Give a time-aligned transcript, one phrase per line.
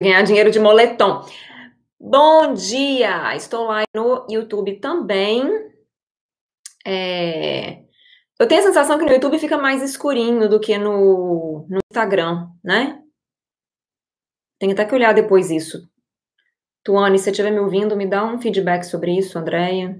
[0.00, 1.24] Ganhar dinheiro de moletom.
[1.98, 3.34] Bom dia!
[3.34, 5.42] Estou lá no YouTube também.
[6.86, 7.82] É...
[8.38, 12.48] Eu tenho a sensação que no YouTube fica mais escurinho do que no, no Instagram,
[12.62, 13.02] né?
[14.60, 15.90] Tenho até que olhar depois isso.
[16.84, 19.98] Tuane, se você estiver me ouvindo, me dá um feedback sobre isso, Andréia.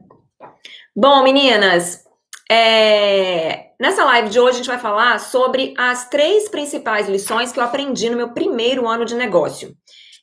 [0.94, 2.04] Bom, meninas,
[2.48, 3.72] é...
[3.80, 7.64] nessa live de hoje a gente vai falar sobre as três principais lições que eu
[7.64, 9.76] aprendi no meu primeiro ano de negócio.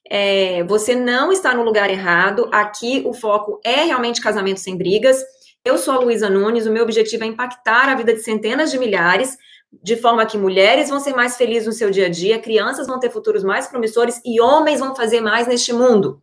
[0.09, 0.63] É...
[0.63, 5.23] Você não está no lugar errado, aqui o foco é realmente casamento sem brigas.
[5.63, 8.77] Eu sou a Luísa Nunes, o meu objetivo é impactar a vida de centenas de
[8.77, 9.35] milhares,
[9.83, 12.99] de forma que mulheres vão ser mais felizes no seu dia a dia, crianças vão
[12.99, 16.21] ter futuros mais promissores e homens vão fazer mais neste mundo.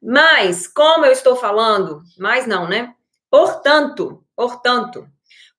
[0.00, 2.94] Mas, como eu estou falando, mais não, né?
[3.30, 5.06] Portanto, portanto,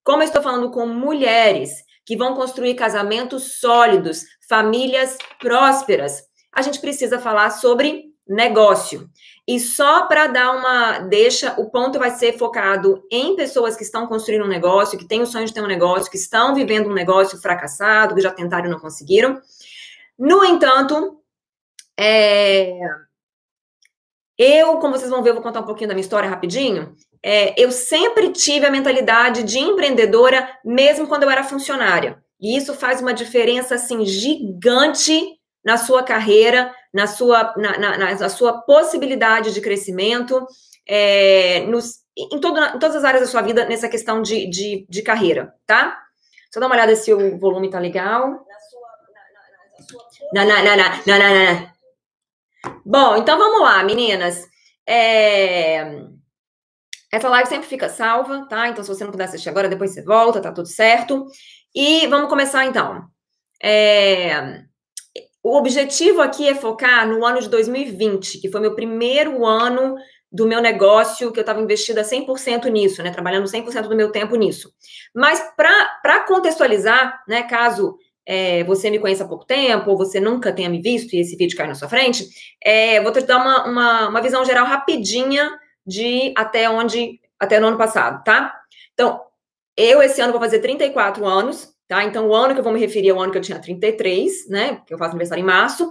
[0.02, 1.70] como eu estou falando com mulheres
[2.06, 9.08] que vão construir casamentos sólidos, famílias prósperas, a gente precisa falar sobre negócio.
[9.46, 14.06] E só para dar uma deixa, o ponto vai ser focado em pessoas que estão
[14.06, 16.94] construindo um negócio, que têm o sonho de ter um negócio, que estão vivendo um
[16.94, 19.40] negócio fracassado, que já tentaram e não conseguiram.
[20.18, 21.22] No entanto,
[21.98, 22.78] é...
[24.36, 26.94] eu, como vocês vão ver, vou contar um pouquinho da minha história rapidinho.
[27.22, 32.22] É, eu sempre tive a mentalidade de empreendedora, mesmo quando eu era funcionária.
[32.40, 35.37] E isso faz uma diferença assim gigante
[35.68, 40.46] na sua carreira, na sua, na, na, na sua possibilidade de crescimento,
[40.86, 44.86] é, nos, em, todo, em todas as áreas da sua vida, nessa questão de, de,
[44.88, 46.02] de carreira, tá?
[46.50, 48.46] Só dá uma olhada se o volume tá legal.
[50.32, 51.72] Na, na, na, na, na, na, na.
[52.82, 54.48] Bom, então vamos lá, meninas.
[54.86, 56.00] É...
[57.12, 58.68] Essa live sempre fica salva, tá?
[58.68, 61.26] Então, se você não puder assistir agora, depois você volta, tá tudo certo.
[61.74, 63.06] E vamos começar então.
[63.62, 64.66] É...
[65.42, 69.96] O objetivo aqui é focar no ano de 2020, que foi meu primeiro ano
[70.30, 73.10] do meu negócio, que eu estava investida 100% nisso, né?
[73.10, 74.72] Trabalhando 100% do meu tempo nisso.
[75.14, 77.44] Mas para contextualizar, né?
[77.44, 81.20] Caso é, você me conheça há pouco tempo, ou você nunca tenha me visto e
[81.20, 82.28] esse vídeo cai na sua frente,
[82.62, 85.50] é, vou te dar uma, uma, uma visão geral rapidinha
[85.86, 88.54] de até onde, até no ano passado, tá?
[88.92, 89.22] Então,
[89.74, 92.04] eu esse ano vou fazer 34 anos, tá?
[92.04, 94.48] Então, o ano que eu vou me referir é o ano que eu tinha 33,
[94.48, 94.74] né?
[94.74, 95.90] Porque eu faço aniversário em março.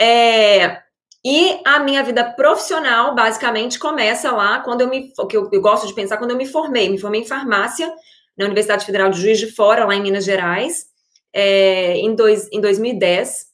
[0.00, 0.78] É,
[1.24, 5.10] e a minha vida profissional, basicamente, começa lá quando eu me.
[5.28, 6.88] que eu, eu, gosto de pensar quando eu me formei.
[6.88, 7.90] Me formei em farmácia
[8.36, 10.86] na Universidade Federal de Juiz de Fora, lá em Minas Gerais,
[11.32, 13.46] é, em, dois, em 2010.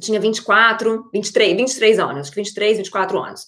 [0.00, 3.46] Tinha 24, 23, 23 anos, acho que 23, 24 anos.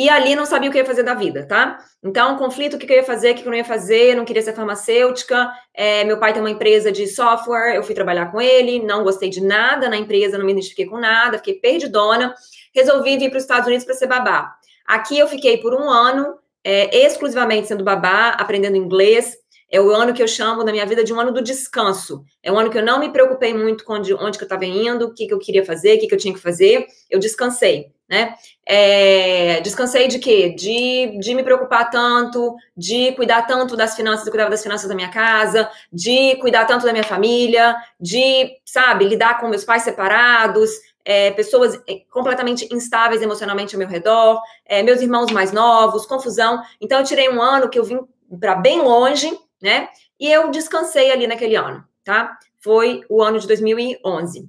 [0.00, 1.76] E ali não sabia o que ia fazer da vida, tá?
[2.02, 4.40] Então, conflito, o que eu ia fazer, o que eu não ia fazer, não queria
[4.40, 5.52] ser farmacêutica.
[5.74, 9.28] É, meu pai tem uma empresa de software, eu fui trabalhar com ele, não gostei
[9.28, 12.34] de nada na empresa, não me identifiquei com nada, fiquei perdidona.
[12.74, 14.54] Resolvi vir para os Estados Unidos para ser babá.
[14.86, 16.34] Aqui eu fiquei por um ano,
[16.64, 19.36] é, exclusivamente sendo babá, aprendendo inglês.
[19.70, 22.24] É o ano que eu chamo na minha vida de um ano do descanso.
[22.42, 24.64] É um ano que eu não me preocupei muito com onde, onde que eu estava
[24.64, 26.86] indo, o que, que eu queria fazer, o que, que eu tinha que fazer.
[27.08, 28.34] Eu descansei, né?
[28.72, 30.50] É, descansei de quê?
[30.50, 34.94] De, de me preocupar tanto, de cuidar tanto das finanças, eu cuidava das finanças da
[34.94, 40.70] minha casa, de cuidar tanto da minha família, de, sabe, lidar com meus pais separados,
[41.04, 46.62] é, pessoas é, completamente instáveis emocionalmente ao meu redor, é, meus irmãos mais novos, confusão.
[46.80, 47.98] Então, eu tirei um ano que eu vim
[48.38, 49.88] para bem longe, né?
[50.16, 52.38] E eu descansei ali naquele ano, tá?
[52.60, 54.48] Foi o ano de 2011.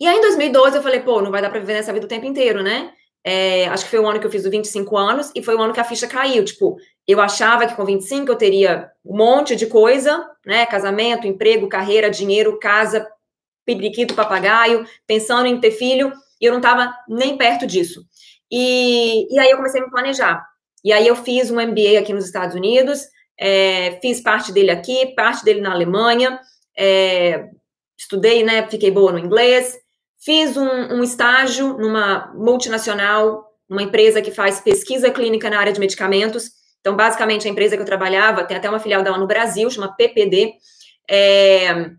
[0.00, 2.08] E aí, em 2012, eu falei, pô, não vai dar para viver nessa vida o
[2.08, 2.94] tempo inteiro, né?
[3.22, 5.60] É, acho que foi o ano que eu fiz os 25 anos e foi o
[5.60, 6.44] ano que a ficha caiu.
[6.44, 6.76] Tipo,
[7.06, 10.64] eu achava que com 25 eu teria um monte de coisa, né?
[10.66, 13.06] Casamento, emprego, carreira, dinheiro, casa,
[13.64, 18.04] periquito, papagaio, pensando em ter filho, e eu não estava nem perto disso.
[18.50, 20.44] E, e aí eu comecei a me planejar.
[20.84, 23.02] E aí eu fiz um MBA aqui nos Estados Unidos,
[23.38, 26.40] é, fiz parte dele aqui, parte dele na Alemanha,
[26.76, 27.48] é,
[27.98, 29.78] estudei, né, fiquei boa no inglês,
[30.24, 35.80] fiz um, um, estágio numa multinacional, uma empresa que faz pesquisa clínica na área de
[35.80, 36.50] medicamentos.
[36.80, 39.94] Então, basicamente, a empresa que eu trabalhava, tem até uma filial dela no Brasil, chama
[39.94, 40.54] PPD,
[41.08, 41.90] é,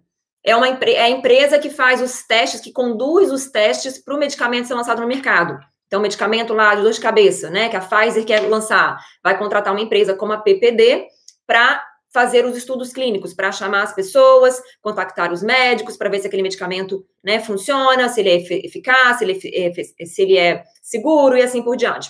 [0.43, 4.19] é, uma, é a empresa que faz os testes, que conduz os testes para o
[4.19, 5.59] medicamento ser lançado no mercado.
[5.87, 9.73] Então, medicamento lá de dor de cabeça, né, que a Pfizer quer lançar, vai contratar
[9.73, 11.07] uma empresa como a PPD,
[11.45, 11.83] para
[12.13, 16.43] fazer os estudos clínicos, para chamar as pessoas, contactar os médicos, para ver se aquele
[16.43, 21.41] medicamento né, funciona, se ele é eficaz, se ele é, se ele é seguro e
[21.41, 22.09] assim por diante.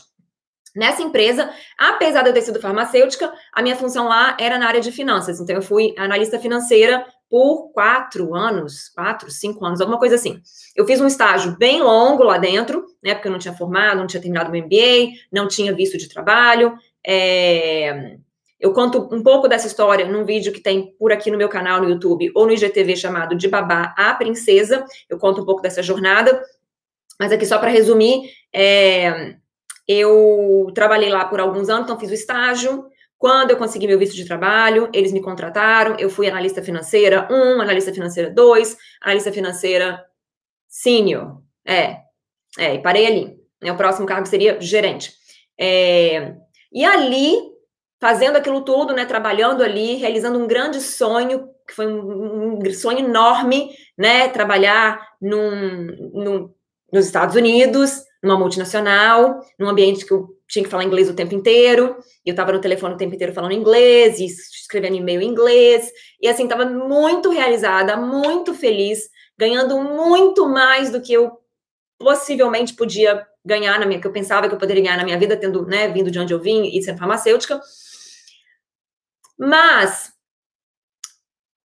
[0.75, 4.79] Nessa empresa, apesar de eu ter sido farmacêutica, a minha função lá era na área
[4.79, 5.39] de finanças.
[5.39, 10.41] Então, eu fui analista financeira por quatro anos, quatro, cinco anos, alguma coisa assim.
[10.75, 13.13] Eu fiz um estágio bem longo lá dentro, né?
[13.13, 16.77] Porque eu não tinha formado, não tinha terminado meu MBA, não tinha visto de trabalho.
[17.05, 18.17] É...
[18.61, 21.81] Eu conto um pouco dessa história num vídeo que tem por aqui no meu canal
[21.81, 24.85] no YouTube ou no IGTV chamado De Babá a Princesa.
[25.09, 26.39] Eu conto um pouco dessa jornada.
[27.19, 29.35] Mas aqui só para resumir, é...
[29.87, 32.85] Eu trabalhei lá por alguns anos, então fiz o estágio.
[33.17, 35.95] Quando eu consegui meu visto de trabalho, eles me contrataram.
[35.97, 40.05] Eu fui analista financeira 1, um, analista financeira 2, analista financeira
[40.67, 41.41] senior.
[41.65, 41.97] É,
[42.59, 43.37] é, e parei ali.
[43.63, 45.13] O próximo cargo seria gerente.
[45.59, 46.35] É,
[46.71, 47.37] e ali,
[48.01, 52.99] fazendo aquilo tudo, né, trabalhando ali, realizando um grande sonho, que foi um, um sonho
[52.99, 56.53] enorme, né, trabalhar num, num,
[56.91, 61.35] nos Estados Unidos, numa multinacional, num ambiente que eu tinha que falar inglês o tempo
[61.35, 61.95] inteiro,
[62.25, 65.91] e eu estava no telefone o tempo inteiro falando inglês, e escrevendo e-mail em inglês,
[66.19, 71.31] e assim, estava muito realizada, muito feliz, ganhando muito mais do que eu
[71.99, 75.37] possivelmente podia ganhar na minha, que eu pensava que eu poderia ganhar na minha vida,
[75.37, 77.61] tendo, né, vindo de onde eu vim e sendo farmacêutica.
[79.41, 80.13] Mas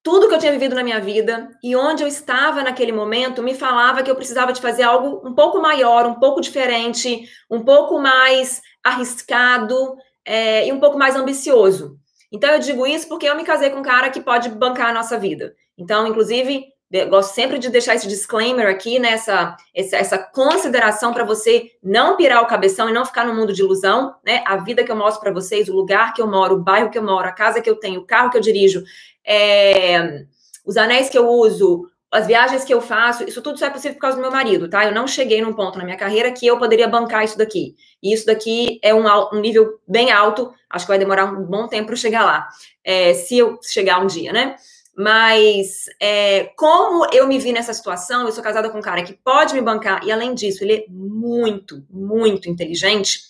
[0.02, 3.54] tudo que eu tinha vivido na minha vida e onde eu estava naquele momento me
[3.54, 7.98] falava que eu precisava de fazer algo um pouco maior, um pouco diferente, um pouco
[7.98, 9.94] mais arriscado
[10.24, 11.98] é, e um pouco mais ambicioso.
[12.32, 14.94] Então eu digo isso porque eu me casei com um cara que pode bancar a
[14.94, 15.54] nossa vida.
[15.76, 16.64] Então, inclusive,
[17.08, 19.10] gosto sempre de deixar esse disclaimer aqui, né?
[19.10, 23.52] Essa, essa, essa consideração para você não pirar o cabeção e não ficar no mundo
[23.52, 24.42] de ilusão, né?
[24.46, 26.98] A vida que eu mostro para vocês, o lugar que eu moro, o bairro que
[26.98, 28.84] eu moro, a casa que eu tenho, o carro que eu dirijo,
[29.24, 30.24] é,
[30.64, 33.94] os anéis que eu uso, as viagens que eu faço, isso tudo só é possível
[33.94, 34.84] por causa do meu marido, tá?
[34.84, 37.74] Eu não cheguei num ponto na minha carreira que eu poderia bancar isso daqui.
[38.02, 41.66] E isso daqui é um, um nível bem alto, acho que vai demorar um bom
[41.66, 42.48] tempo para chegar lá,
[42.84, 44.56] é, se eu chegar um dia, né?
[44.96, 49.12] Mas é, como eu me vi nessa situação, eu sou casada com um cara que
[49.12, 53.20] pode me bancar, e além disso, ele é muito, muito inteligente.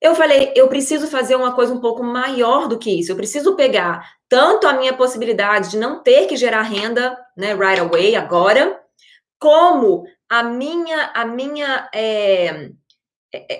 [0.00, 3.10] Eu falei, eu preciso fazer uma coisa um pouco maior do que isso.
[3.10, 7.80] Eu preciso pegar tanto a minha possibilidade de não ter que gerar renda, né, right
[7.80, 8.78] away, agora,
[9.40, 12.70] como a minha, a minha, é,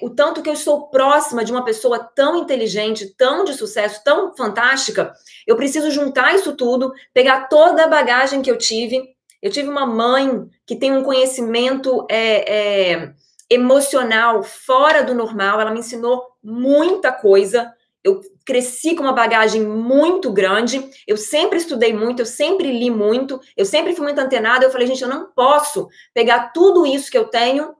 [0.03, 4.35] o tanto que eu estou próxima de uma pessoa tão inteligente, tão de sucesso, tão
[4.37, 5.13] fantástica,
[5.47, 9.03] eu preciso juntar isso tudo, pegar toda a bagagem que eu tive.
[9.41, 13.13] Eu tive uma mãe que tem um conhecimento é, é
[13.51, 17.73] emocional fora do normal, ela me ensinou muita coisa
[18.09, 23.41] eu cresci com uma bagagem muito grande, eu sempre estudei muito, eu sempre li muito,
[23.57, 24.65] eu sempre fui muito antenada.
[24.65, 27.75] Eu falei, gente, eu não posso pegar tudo isso que eu tenho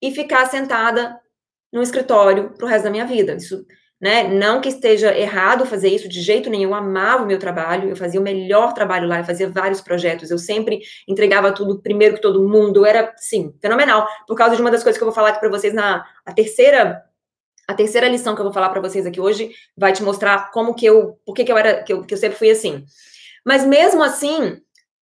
[0.00, 1.18] e ficar sentada
[1.72, 3.34] no escritório pro resto da minha vida.
[3.34, 3.64] Isso,
[4.00, 4.24] né?
[4.24, 6.70] Não que esteja errado fazer isso de jeito nenhum.
[6.70, 10.30] Eu amava o meu trabalho, eu fazia o melhor trabalho lá, eu fazia vários projetos,
[10.30, 12.86] eu sempre entregava tudo primeiro que todo mundo.
[12.86, 14.06] Era, sim, fenomenal.
[14.26, 16.32] Por causa de uma das coisas que eu vou falar aqui para vocês na a
[16.32, 17.04] terceira
[17.68, 20.74] a terceira lição que eu vou falar para vocês aqui hoje vai te mostrar como
[20.74, 22.84] que eu, por que, que eu era, que eu, que eu sempre fui assim.
[23.46, 24.60] Mas mesmo assim,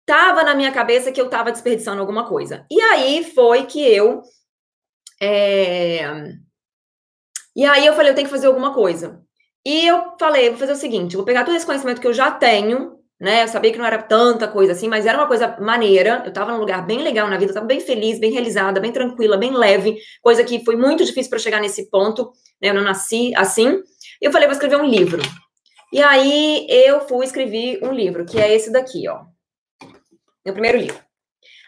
[0.06, 2.66] tava na minha cabeça que eu tava desperdiçando alguma coisa.
[2.70, 4.22] E aí foi que eu.
[5.22, 6.34] É...
[7.56, 9.22] E aí eu falei, eu tenho que fazer alguma coisa.
[9.66, 12.32] E eu falei, vou fazer o seguinte: vou pegar todo esse conhecimento que eu já
[12.32, 13.44] tenho, né?
[13.44, 16.24] Eu sabia que não era tanta coisa assim, mas era uma coisa maneira.
[16.26, 18.92] Eu tava num lugar bem legal na vida, eu tava bem feliz, bem realizada, bem
[18.92, 22.70] tranquila, bem leve, coisa que foi muito difícil para chegar nesse ponto, né?
[22.70, 23.82] Eu não nasci assim.
[24.22, 25.22] Eu falei, vou escrever um livro.
[25.92, 29.22] E aí eu fui escrever um livro, que é esse daqui, ó.
[30.44, 31.13] Meu primeiro livro.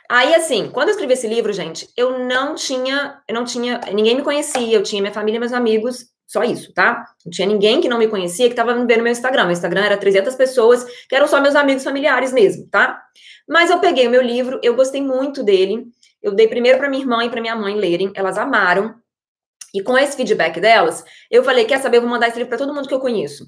[0.10, 4.16] Aí, assim, quando eu escrevi esse livro, gente, eu não tinha, eu não tinha, ninguém
[4.16, 7.06] me conhecia, eu tinha minha família, meus amigos, só isso, tá?
[7.26, 9.44] Não tinha ninguém que não me conhecia que estava me vendo meu Instagram.
[9.44, 13.02] Meu Instagram era 300 pessoas que eram só meus amigos familiares mesmo, tá?
[13.48, 15.86] Mas eu peguei o meu livro, eu gostei muito dele.
[16.22, 18.96] Eu dei primeiro para minha irmã e para minha mãe lerem, elas amaram.
[19.74, 21.98] E com esse feedback delas, eu falei: quer saber?
[21.98, 23.46] Eu vou mandar esse livro para todo mundo que eu conheço.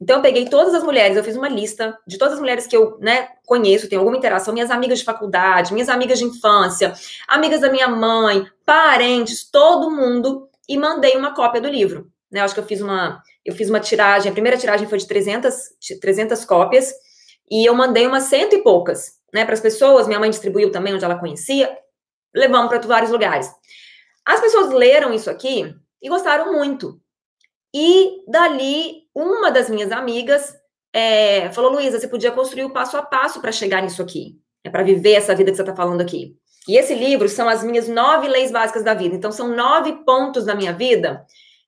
[0.00, 2.76] Então, eu peguei todas as mulheres, eu fiz uma lista de todas as mulheres que
[2.76, 6.94] eu né, conheço, tenho alguma interação, minhas amigas de faculdade, minhas amigas de infância,
[7.28, 12.40] amigas da minha mãe, parentes, todo mundo, e mandei uma cópia do livro né?
[12.40, 15.54] Acho que eu fiz uma, eu fiz uma tiragem, a primeira tiragem foi de 300,
[16.00, 16.92] 300 cópias,
[17.50, 20.06] e eu mandei umas cento e poucas, né, para as pessoas.
[20.06, 21.76] Minha mãe distribuiu também onde ela conhecia,
[22.34, 23.50] levamos para vários lugares.
[24.24, 26.99] As pessoas leram isso aqui e gostaram muito.
[27.74, 30.54] E dali, uma das minhas amigas
[30.92, 34.70] é, falou: Luísa, você podia construir o passo a passo para chegar nisso aqui, é
[34.70, 36.36] para viver essa vida que você está falando aqui.
[36.68, 39.14] E esse livro são as minhas nove leis básicas da vida.
[39.14, 41.24] Então, são nove pontos da minha vida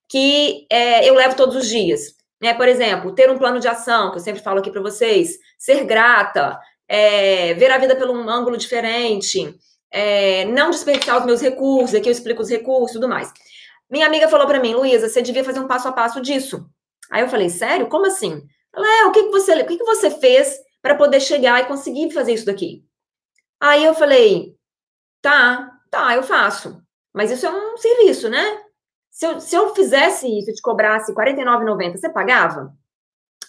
[0.08, 2.14] que é, eu levo todos os dias.
[2.40, 2.52] Né?
[2.52, 5.84] Por exemplo, ter um plano de ação, que eu sempre falo aqui para vocês, ser
[5.84, 9.54] grata, é, ver a vida por um ângulo diferente,
[9.90, 13.32] é, não desperdiçar os meus recursos, aqui eu explico os recursos e tudo mais.
[13.92, 16.66] Minha amiga falou para mim, Luísa, você devia fazer um passo a passo disso.
[17.10, 17.90] Aí eu falei, sério?
[17.90, 18.42] Como assim?
[18.74, 21.66] Ela, é, o que, que você, o que, que você fez para poder chegar e
[21.66, 22.82] conseguir fazer isso daqui?
[23.60, 24.56] Aí eu falei,
[25.20, 26.82] tá, tá, eu faço.
[27.12, 28.62] Mas isso é um serviço, né?
[29.10, 32.72] Se eu, se eu fizesse isso e te cobrasse R$ 49,90, você pagava?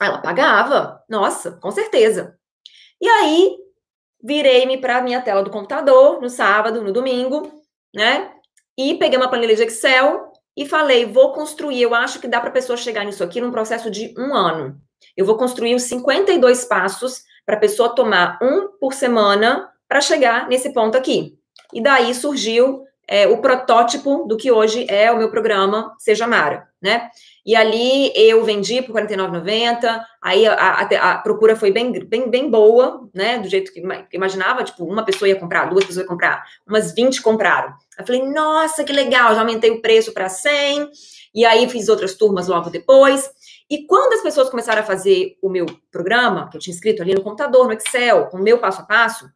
[0.02, 1.02] Ela pagava.
[1.10, 2.38] Nossa, com certeza.
[3.00, 3.56] E aí,
[4.22, 7.50] virei-me para a minha tela do computador no sábado, no domingo,
[7.96, 8.30] né?
[8.78, 11.82] E peguei uma planilha de Excel e falei: vou construir.
[11.82, 14.80] Eu acho que dá para a pessoa chegar nisso aqui num processo de um ano.
[15.16, 20.48] Eu vou construir os 52 passos para a pessoa tomar um por semana para chegar
[20.48, 21.38] nesse ponto aqui.
[21.74, 26.68] E daí surgiu é, o protótipo do que hoje é o meu programa Seja Mara,
[26.82, 27.10] né?
[27.46, 32.30] E ali eu vendi por R$ 49,90, aí a, a, a, procura foi bem, bem,
[32.30, 33.38] bem boa, né?
[33.40, 33.84] Do jeito que
[34.14, 37.74] imaginava, tipo, uma pessoa ia comprar, duas pessoas iam comprar, umas 20 compraram.
[38.00, 40.90] Eu falei, nossa, que legal, já aumentei o preço para 100,
[41.36, 43.30] e aí fiz outras turmas logo depois.
[43.70, 47.14] E quando as pessoas começaram a fazer o meu programa, que eu tinha escrito ali
[47.14, 49.30] no computador, no Excel, com o meu passo a passo,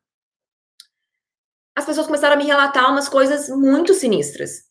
[1.76, 4.64] as pessoas começaram a me relatar umas coisas muito sinistras.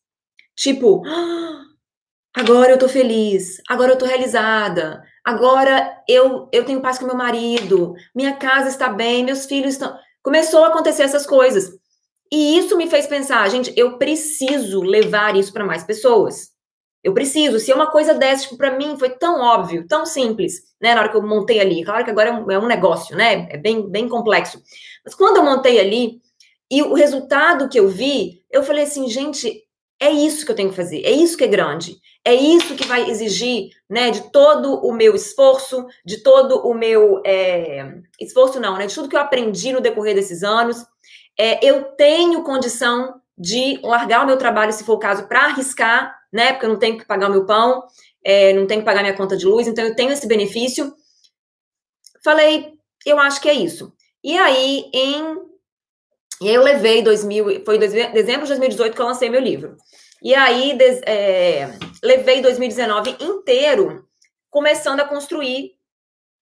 [0.55, 1.64] Tipo, ah,
[2.37, 7.16] agora eu tô feliz, agora eu tô realizada, agora eu, eu tenho paz com meu
[7.16, 9.97] marido, minha casa está bem, meus filhos estão.
[10.23, 11.73] Começou a acontecer essas coisas.
[12.31, 16.50] E isso me fez pensar, gente, eu preciso levar isso para mais pessoas.
[17.02, 17.59] Eu preciso.
[17.61, 21.00] Se é uma coisa dessa, tipo, para mim foi tão óbvio, tão simples, né, na
[21.00, 21.85] hora que eu montei ali.
[21.85, 23.47] Claro que agora é um, é um negócio, né?
[23.49, 24.61] É bem, bem complexo.
[25.05, 26.21] Mas quando eu montei ali,
[26.69, 29.65] e o resultado que eu vi, eu falei assim, gente,
[30.00, 32.86] é isso que eu tenho que fazer, é isso que é grande, é isso que
[32.86, 38.76] vai exigir, né, de todo o meu esforço, de todo o meu é, esforço não,
[38.76, 40.84] né, de tudo que eu aprendi no decorrer desses anos.
[41.38, 46.14] É, eu tenho condição de largar o meu trabalho, se for o caso, para arriscar,
[46.32, 47.84] né, porque eu não tenho que pagar o meu pão,
[48.24, 50.92] é, não tenho que pagar minha conta de luz, então eu tenho esse benefício.
[52.24, 52.72] Falei,
[53.06, 53.92] eu acho que é isso.
[54.22, 55.38] E aí, em
[56.40, 59.76] e eu levei 2000, foi dezembro de 2018 que eu lancei meu livro.
[60.23, 60.76] E aí
[61.07, 61.71] é,
[62.02, 64.07] levei 2019 inteiro
[64.50, 65.73] começando a construir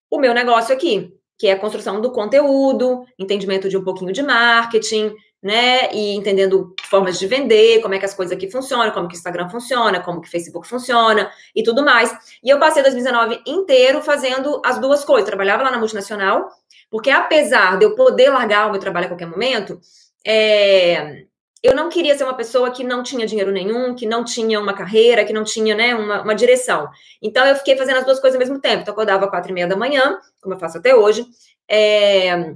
[0.09, 4.23] o meu negócio aqui, que é a construção do conteúdo, entendimento de um pouquinho de
[4.23, 5.13] marketing,
[5.45, 5.93] né?
[5.93, 9.17] E entendendo formas de vender, como é que as coisas aqui funcionam, como que o
[9.17, 12.11] Instagram funciona, como que o Facebook funciona e tudo mais.
[12.43, 15.27] E eu passei 2019 inteiro fazendo as duas coisas.
[15.27, 16.49] Trabalhava lá na multinacional
[16.89, 19.79] porque apesar de eu poder largar o meu trabalho a qualquer momento,
[20.25, 21.25] é,
[21.61, 24.73] eu não queria ser uma pessoa que não tinha dinheiro nenhum, que não tinha uma
[24.73, 26.87] carreira, que não tinha né, uma, uma direção.
[27.21, 28.81] Então, eu fiquei fazendo as duas coisas ao mesmo tempo.
[28.81, 31.25] Então, eu acordava às quatro e meia da manhã, como eu faço até hoje,
[31.67, 32.55] é,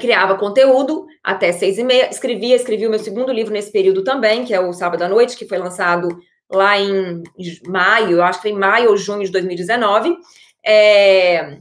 [0.00, 4.44] criava conteúdo até seis e meia, escrevia, escrevi o meu segundo livro nesse período também,
[4.44, 6.08] que é o Sábado à Noite, que foi lançado
[6.50, 7.22] lá em
[7.66, 10.16] maio, eu acho que foi em maio ou junho de 2019.
[10.66, 11.58] É,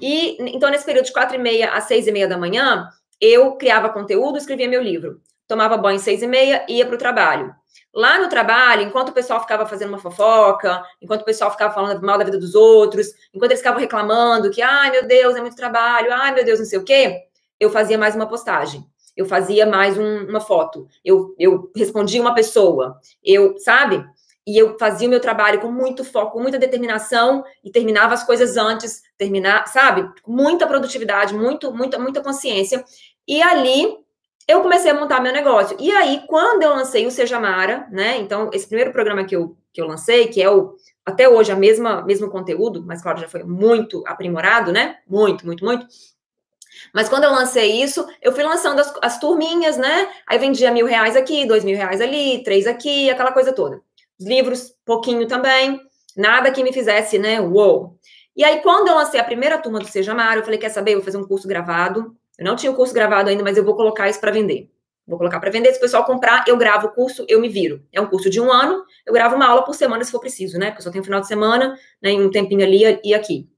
[0.00, 2.88] e então, nesse período de quatro e meia às seis e meia da manhã,
[3.20, 5.20] eu criava conteúdo, escrevia meu livro.
[5.46, 7.54] Tomava banho às seis e meia, ia para o trabalho.
[7.94, 12.00] Lá no trabalho, enquanto o pessoal ficava fazendo uma fofoca, enquanto o pessoal ficava falando
[12.04, 15.56] mal da vida dos outros, enquanto eles ficavam reclamando que, ai meu Deus, é muito
[15.56, 17.27] trabalho, ai meu Deus, não sei o quê,
[17.58, 18.84] eu fazia mais uma postagem.
[19.16, 20.86] Eu fazia mais um, uma foto.
[21.04, 22.98] Eu, eu respondia uma pessoa.
[23.22, 24.04] Eu, sabe?
[24.48, 28.24] e eu fazia o meu trabalho com muito foco, com muita determinação e terminava as
[28.24, 30.10] coisas antes, terminar, sabe?
[30.26, 32.82] Muita produtividade, muito, muita, muita consciência.
[33.28, 33.94] E ali
[34.48, 35.76] eu comecei a montar meu negócio.
[35.78, 38.16] E aí, quando eu lancei o Seja Mara, né?
[38.16, 40.74] Então, esse primeiro programa que eu, que eu lancei, que é o
[41.04, 44.96] até hoje a mesma mesmo conteúdo, mas claro, já foi muito aprimorado, né?
[45.06, 45.86] Muito, muito, muito.
[46.94, 50.08] Mas quando eu lancei isso, eu fui lançando as, as turminhas, né?
[50.26, 53.82] Aí vendia mil reais aqui, dois mil reais ali, três aqui, aquela coisa toda
[54.20, 55.80] livros, pouquinho também,
[56.16, 57.96] nada que me fizesse, né, uou.
[58.36, 60.92] E aí, quando eu lancei a primeira turma do Seja Mar, eu falei, quer saber,
[60.92, 62.16] eu vou fazer um curso gravado.
[62.38, 64.70] Eu não tinha o curso gravado ainda, mas eu vou colocar isso para vender.
[65.04, 67.82] Vou colocar para vender, se o pessoal comprar, eu gravo o curso, eu me viro.
[67.92, 70.56] É um curso de um ano, eu gravo uma aula por semana se for preciso,
[70.56, 70.66] né?
[70.66, 73.48] Porque eu só tenho final de semana, né, um tempinho ali e aqui.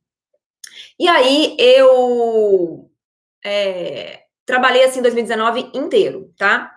[0.99, 2.90] E aí, eu
[3.45, 6.71] é, trabalhei assim 2019 inteiro, tá?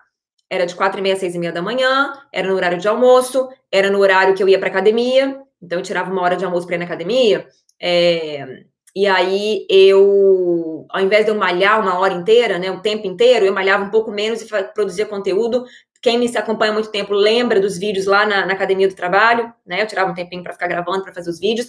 [0.50, 3.50] Era de quatro e meia, seis e meia da manhã, era no horário de almoço,
[3.72, 6.68] era no horário que eu ia para academia, então eu tirava uma hora de almoço
[6.68, 7.48] para ir na academia.
[7.82, 8.64] É,
[8.96, 13.46] e aí eu, ao invés de eu malhar uma hora inteira, né, o tempo inteiro,
[13.46, 15.66] eu malhava um pouco menos e produzia conteúdo
[16.02, 19.54] Quem me acompanha há muito tempo lembra dos vídeos lá na, na academia do trabalho,
[19.66, 19.82] né?
[19.82, 21.68] Eu tirava um tempinho para ficar gravando, para fazer os vídeos.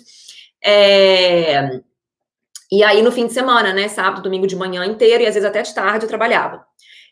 [0.62, 1.80] É...
[2.75, 3.87] E aí, no fim de semana, né?
[3.87, 6.66] Sábado, domingo de manhã inteiro, e às vezes até de tarde eu trabalhava.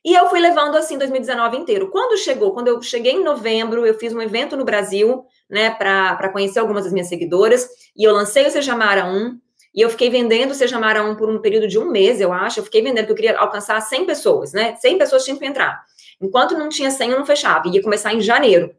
[0.04, 1.88] E eu fui levando assim 2019 inteiro.
[1.88, 6.28] Quando chegou, quando eu cheguei em novembro, eu fiz um evento no Brasil, né, para
[6.30, 9.38] conhecer algumas das minhas seguidoras, e eu lancei o Seja Mara 1,
[9.72, 12.32] e eu fiquei vendendo o Seja Mara 1 por um período de um mês, eu
[12.32, 12.58] acho.
[12.58, 14.74] Eu fiquei vendendo, porque eu queria alcançar 100 pessoas, né?
[14.80, 15.80] 100 pessoas tinham que entrar.
[16.20, 17.68] Enquanto não tinha 100, eu não fechava.
[17.68, 18.74] Ia começar em janeiro.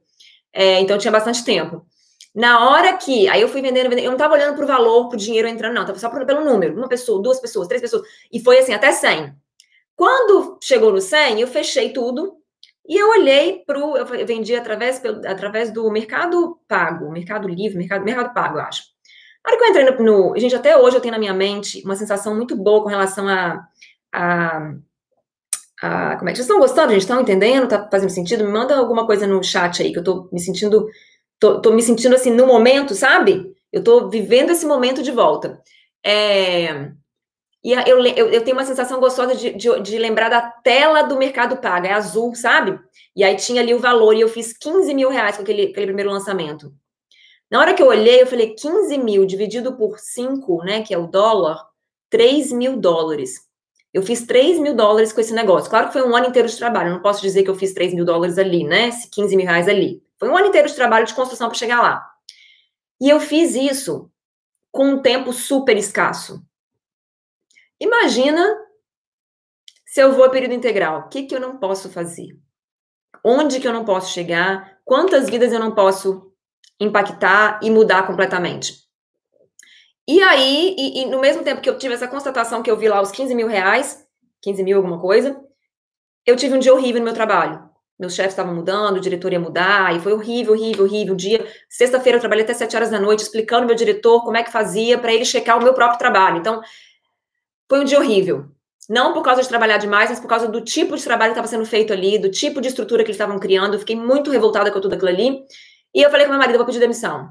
[0.52, 1.86] É, então, tinha bastante tempo.
[2.34, 3.28] Na hora que.
[3.30, 4.06] Aí eu fui vendendo, vendendo.
[4.06, 5.82] Eu não estava olhando para o valor, para o dinheiro entrando, não.
[5.82, 6.76] Estava só pelo número.
[6.76, 8.04] Uma pessoa, duas pessoas, três pessoas.
[8.32, 9.34] E foi assim, até 100.
[9.96, 12.38] Quando chegou no 100, eu fechei tudo.
[12.88, 13.96] E eu olhei para o.
[13.96, 18.84] Eu vendi através, através do Mercado Pago, Mercado Livre, Mercado, Mercado Pago, eu acho.
[19.46, 20.40] Na hora que eu entrei no, no.
[20.40, 23.66] Gente, até hoje eu tenho na minha mente uma sensação muito boa com relação a.
[24.14, 24.74] a
[25.82, 27.02] a, como é que vocês estão gostando, gente?
[27.02, 27.68] Estão entendendo?
[27.68, 28.46] Tá fazendo sentido?
[28.46, 30.88] Me manda alguma coisa no chat aí, que eu tô me sentindo
[31.44, 33.54] tô, tô, me sentindo assim no momento, sabe?
[33.70, 35.62] Eu tô vivendo esse momento de volta.
[36.02, 36.92] É,
[37.62, 41.18] e eu, eu, eu, tenho uma sensação gostosa de, de, de, lembrar da tela do
[41.18, 42.80] Mercado Pago, é azul, sabe?
[43.14, 45.88] E aí tinha ali o valor, e eu fiz 15 mil reais com aquele, aquele
[45.88, 46.74] primeiro lançamento.
[47.52, 50.98] Na hora que eu olhei, eu falei 15 mil dividido por 5, né, que é
[50.98, 51.62] o dólar,
[52.10, 53.42] 3 mil dólares.
[53.94, 55.70] Eu fiz 3 mil dólares com esse negócio.
[55.70, 57.94] Claro que foi um ano inteiro de trabalho, não posso dizer que eu fiz 3
[57.94, 60.02] mil dólares ali, né, 15 mil reais ali.
[60.24, 62.10] Foi um ano inteiro de trabalho de construção para chegar lá.
[63.02, 64.10] E eu fiz isso
[64.72, 66.42] com um tempo super escasso.
[67.78, 68.58] Imagina
[69.86, 71.02] se eu vou a período integral.
[71.02, 72.40] O que, que eu não posso fazer?
[73.22, 74.80] Onde que eu não posso chegar?
[74.86, 76.34] Quantas vidas eu não posso
[76.80, 78.78] impactar e mudar completamente?
[80.08, 82.88] E aí, e, e no mesmo tempo que eu tive essa constatação que eu vi
[82.88, 84.08] lá os 15 mil reais,
[84.42, 85.38] 15 mil alguma coisa,
[86.26, 87.73] eu tive um dia horrível no meu trabalho
[88.04, 91.14] meus chefes estavam mudando, o diretor ia mudar, e foi horrível, horrível, horrível.
[91.14, 94.44] Um dia, sexta-feira, eu trabalhei até sete horas da noite, explicando meu diretor como é
[94.44, 96.38] que fazia para ele checar o meu próprio trabalho.
[96.38, 96.62] Então,
[97.70, 98.46] foi um dia horrível.
[98.90, 101.48] Não por causa de trabalhar demais, mas por causa do tipo de trabalho que estava
[101.48, 103.76] sendo feito ali, do tipo de estrutura que eles estavam criando.
[103.76, 105.40] Eu fiquei muito revoltada com tudo aquilo ali.
[105.96, 107.30] E eu falei com meu marido, vou pedir demissão.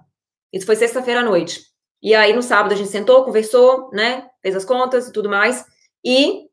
[0.51, 1.61] Isso foi sexta-feira à noite.
[2.03, 4.27] E aí, no sábado, a gente sentou, conversou, né?
[4.41, 5.65] Fez as contas e tudo mais.
[6.05, 6.49] E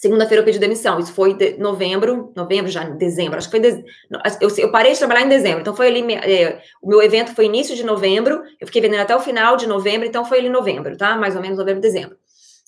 [0.00, 1.00] Segunda-feira eu pedi demissão.
[1.00, 3.36] Isso foi de novembro, novembro, já dezembro.
[3.36, 3.60] Acho que foi.
[3.60, 3.84] De,
[4.40, 5.60] eu, eu, parei de trabalhar em dezembro.
[5.60, 6.14] Então foi ali.
[6.14, 8.44] É, o meu evento foi início de novembro.
[8.60, 10.06] Eu fiquei vendendo até o final de novembro.
[10.06, 11.16] Então foi ali em novembro, tá?
[11.16, 12.16] Mais ou menos novembro, dezembro.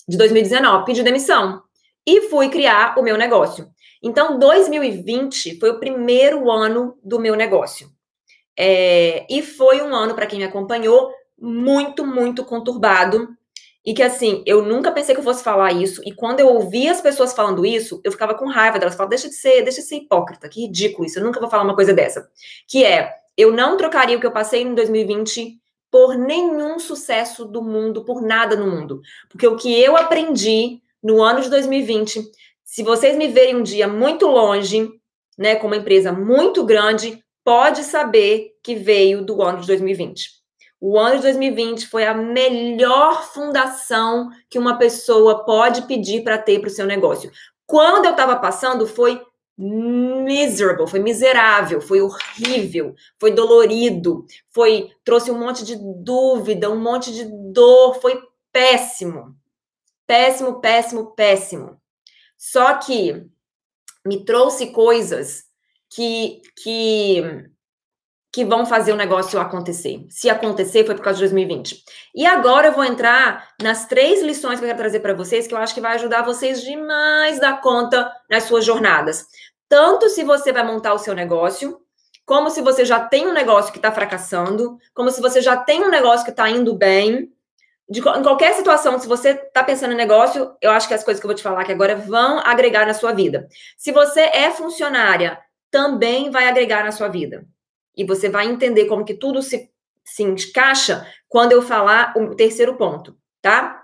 [0.08, 0.84] De 2019.
[0.84, 1.62] Pedi demissão.
[2.04, 3.68] E fui criar o meu negócio.
[4.02, 7.90] Então 2020 foi o primeiro ano do meu negócio.
[8.58, 13.28] É, e foi um ano, para quem me acompanhou, muito, muito conturbado
[13.84, 16.02] e que assim, eu nunca pensei que eu fosse falar isso.
[16.04, 18.94] E quando eu ouvi as pessoas falando isso, eu ficava com raiva delas.
[18.94, 21.18] Falavam, deixa de ser, deixa de ser hipócrita, que ridículo isso.
[21.18, 22.28] Eu nunca vou falar uma coisa dessa.
[22.68, 25.58] Que é, eu não trocaria o que eu passei em 2020
[25.90, 29.00] por nenhum sucesso do mundo, por nada no mundo.
[29.28, 32.22] Porque o que eu aprendi no ano de 2020,
[32.62, 34.88] se vocês me verem um dia muito longe,
[35.38, 40.39] né, com uma empresa muito grande, pode saber que veio do ano de 2020.
[40.80, 46.58] O ano de 2020 foi a melhor fundação que uma pessoa pode pedir para ter
[46.58, 47.30] para o seu negócio.
[47.66, 49.20] Quando eu estava passando, foi
[49.58, 57.12] miserable, foi miserável, foi horrível, foi dolorido, foi trouxe um monte de dúvida, um monte
[57.12, 58.18] de dor, foi
[58.50, 59.36] péssimo.
[60.06, 61.78] Péssimo, péssimo, péssimo.
[62.38, 63.26] Só que
[64.04, 65.44] me trouxe coisas
[65.90, 67.50] que que
[68.32, 70.06] que vão fazer o negócio acontecer.
[70.08, 71.82] Se acontecer, foi por causa de 2020.
[72.14, 75.54] E agora eu vou entrar nas três lições que eu quero trazer para vocês, que
[75.54, 79.26] eu acho que vai ajudar vocês demais da conta nas suas jornadas.
[79.68, 81.80] Tanto se você vai montar o seu negócio,
[82.24, 85.82] como se você já tem um negócio que está fracassando, como se você já tem
[85.82, 87.32] um negócio que está indo bem.
[87.88, 91.20] De, em qualquer situação, se você está pensando em negócio, eu acho que as coisas
[91.20, 93.48] que eu vou te falar aqui agora vão agregar na sua vida.
[93.76, 95.36] Se você é funcionária,
[95.72, 97.44] também vai agregar na sua vida.
[97.96, 99.70] E você vai entender como que tudo se,
[100.04, 103.80] se encaixa quando eu falar o terceiro ponto, tá?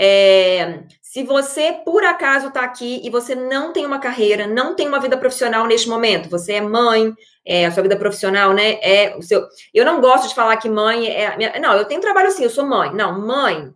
[0.00, 4.86] É, se você, por acaso, está aqui e você não tem uma carreira, não tem
[4.86, 7.12] uma vida profissional neste momento, você é mãe,
[7.44, 8.78] é, a sua vida profissional, né?
[8.82, 9.44] É o seu.
[9.74, 11.58] Eu não gosto de falar que mãe é.
[11.58, 12.94] Não, eu tenho trabalho sim, eu sou mãe.
[12.94, 13.74] Não, mãe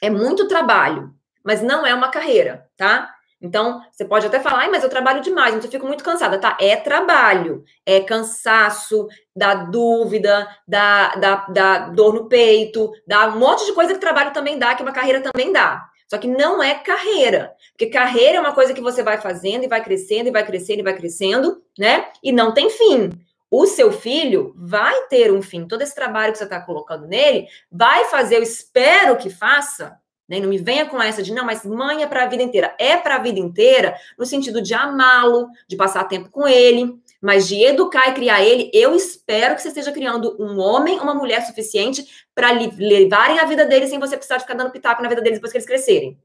[0.00, 1.12] é muito trabalho,
[1.44, 3.11] mas não é uma carreira, tá?
[3.42, 6.38] Então, você pode até falar, mas eu trabalho demais, mas eu fico muito cansada.
[6.38, 13.38] Tá, é trabalho, é cansaço, dá dúvida, dá, dá, dá dor no peito, dá um
[13.40, 15.84] monte de coisa que trabalho também dá, que uma carreira também dá.
[16.06, 17.52] Só que não é carreira.
[17.72, 20.80] Porque carreira é uma coisa que você vai fazendo e vai crescendo e vai crescendo
[20.80, 22.10] e vai crescendo, né?
[22.22, 23.10] E não tem fim.
[23.50, 25.66] O seu filho vai ter um fim.
[25.66, 30.40] Todo esse trabalho que você está colocando nele vai fazer, eu espero que faça, né?
[30.40, 32.74] Não me venha com essa de não, mas mãe é para a vida inteira.
[32.78, 37.46] É para a vida inteira no sentido de amá-lo, de passar tempo com ele, mas
[37.46, 38.70] de educar e criar ele.
[38.72, 43.64] Eu espero que você esteja criando um homem, uma mulher suficiente para levarem a vida
[43.64, 46.18] deles sem você precisar ficar dando pitaco na vida deles depois que eles crescerem.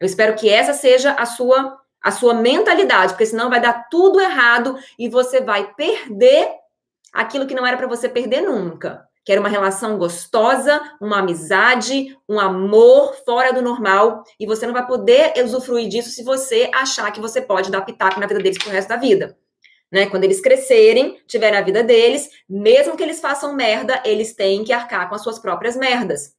[0.00, 4.20] Eu espero que essa seja a sua a sua mentalidade, porque senão vai dar tudo
[4.20, 6.48] errado e você vai perder
[7.12, 12.16] aquilo que não era para você perder nunca que era uma relação gostosa, uma amizade,
[12.28, 17.10] um amor fora do normal, e você não vai poder usufruir disso se você achar
[17.10, 19.36] que você pode dar pitaco na vida deles pro resto da vida.
[19.90, 20.06] Né?
[20.06, 24.72] Quando eles crescerem, tiverem a vida deles, mesmo que eles façam merda, eles têm que
[24.72, 26.35] arcar com as suas próprias merdas.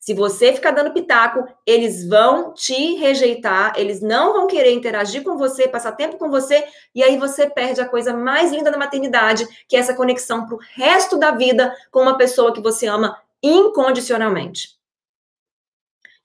[0.00, 5.36] Se você ficar dando pitaco, eles vão te rejeitar, eles não vão querer interagir com
[5.36, 9.46] você, passar tempo com você, e aí você perde a coisa mais linda da maternidade,
[9.68, 13.20] que é essa conexão para o resto da vida com uma pessoa que você ama
[13.42, 14.70] incondicionalmente.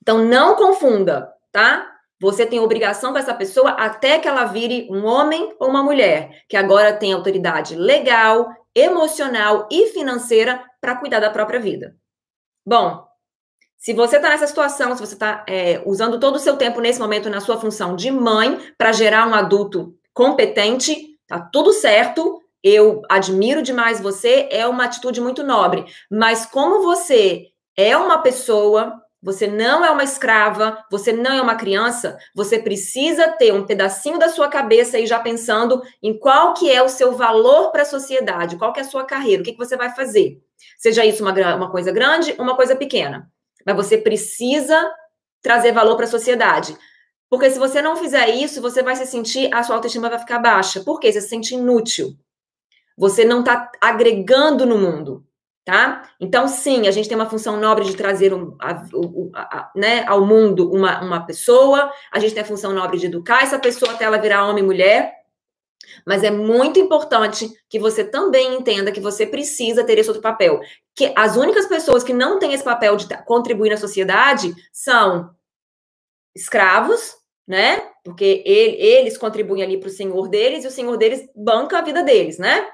[0.02, 1.92] Então não confunda, tá?
[2.18, 6.44] Você tem obrigação com essa pessoa até que ela vire um homem ou uma mulher,
[6.48, 11.98] que agora tem autoridade legal, emocional e financeira para cuidar da própria vida.
[12.66, 13.05] Bom,
[13.78, 17.00] se você está nessa situação, se você está é, usando todo o seu tempo nesse
[17.00, 22.42] momento na sua função de mãe para gerar um adulto competente, tá tudo certo.
[22.64, 25.86] Eu admiro demais você, é uma atitude muito nobre.
[26.10, 31.56] Mas como você é uma pessoa, você não é uma escrava, você não é uma
[31.56, 36.72] criança, você precisa ter um pedacinho da sua cabeça aí já pensando em qual que
[36.72, 39.52] é o seu valor para a sociedade, qual que é a sua carreira, o que,
[39.52, 40.42] que você vai fazer.
[40.78, 43.30] Seja isso uma, uma coisa grande, uma coisa pequena
[43.66, 44.92] mas você precisa
[45.42, 46.78] trazer valor para a sociedade.
[47.30, 50.40] Porque se você não fizer isso, você vai se sentir, a sua autoestima vai ficar
[50.40, 50.84] baixa.
[50.84, 51.12] Por quê?
[51.12, 52.16] Você se sente inútil.
[52.98, 55.26] Você não está agregando no mundo,
[55.66, 56.10] tá?
[56.20, 58.72] Então, sim, a gente tem uma função nobre de trazer um, a,
[59.34, 63.08] a, a, né, ao mundo uma, uma pessoa, a gente tem a função nobre de
[63.08, 65.14] educar essa pessoa até ela virar homem e mulher,
[66.06, 70.60] mas é muito importante que você também entenda que você precisa ter esse outro papel.
[70.96, 75.34] Que as únicas pessoas que não têm esse papel de contribuir na sociedade são
[76.36, 77.16] escravos,
[77.48, 77.90] né?
[78.04, 81.82] Porque ele, eles contribuem ali para o senhor deles e o senhor deles banca a
[81.82, 82.70] vida deles, né?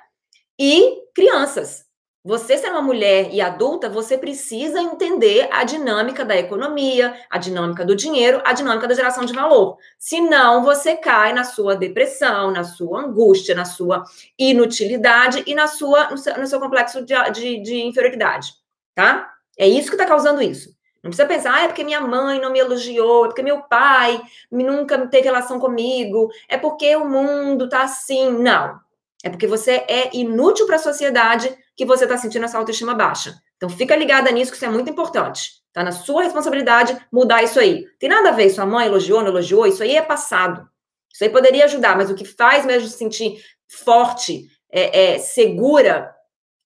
[0.59, 1.85] E crianças.
[2.23, 7.83] Você ser uma mulher e adulta, você precisa entender a dinâmica da economia, a dinâmica
[7.83, 9.77] do dinheiro, a dinâmica da geração de valor.
[9.97, 14.03] Senão, você cai na sua depressão, na sua angústia, na sua
[14.37, 18.53] inutilidade e na sua, no, seu, no seu complexo de, de, de, inferioridade,
[18.93, 19.33] tá?
[19.57, 20.69] É isso que está causando isso.
[21.03, 24.21] Não precisa pensar, ah, é porque minha mãe não me elogiou, é porque meu pai
[24.51, 28.31] nunca teve relação comigo, é porque o mundo tá assim.
[28.31, 28.79] Não.
[29.23, 33.35] É porque você é inútil para a sociedade que você está sentindo essa autoestima baixa.
[33.57, 35.61] Então, fica ligada nisso, que isso é muito importante.
[35.73, 37.85] Tá na sua responsabilidade mudar isso aí.
[37.97, 40.67] Tem nada a ver, sua mãe elogiou, não elogiou, isso aí é passado.
[41.13, 46.13] Isso aí poderia ajudar, mas o que faz mesmo se sentir forte, é, é, segura,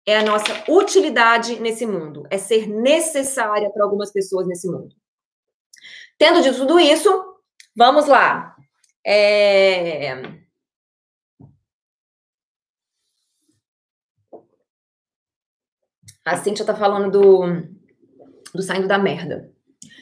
[0.05, 2.27] é a nossa utilidade nesse mundo.
[2.29, 4.95] É ser necessária para algumas pessoas nesse mundo.
[6.17, 7.23] Tendo dito tudo isso,
[7.75, 8.55] vamos lá.
[9.05, 10.44] É...
[16.25, 17.43] A Cíntia tá falando do,
[18.53, 19.51] do saindo da merda.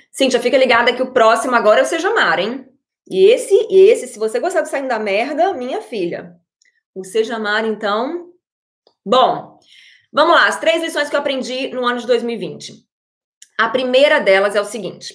[0.10, 2.66] Cíntia, fica ligada que o próximo agora é o Seja Mar, hein?
[3.10, 6.36] E esse, esse, se você gostar do saindo da merda, minha filha.
[6.96, 8.30] O Seja Mar, então.
[9.06, 9.60] Bom,
[10.14, 10.48] vamos lá.
[10.48, 12.74] As três lições que eu aprendi no ano de 2020.
[13.60, 15.14] A primeira delas é o seguinte.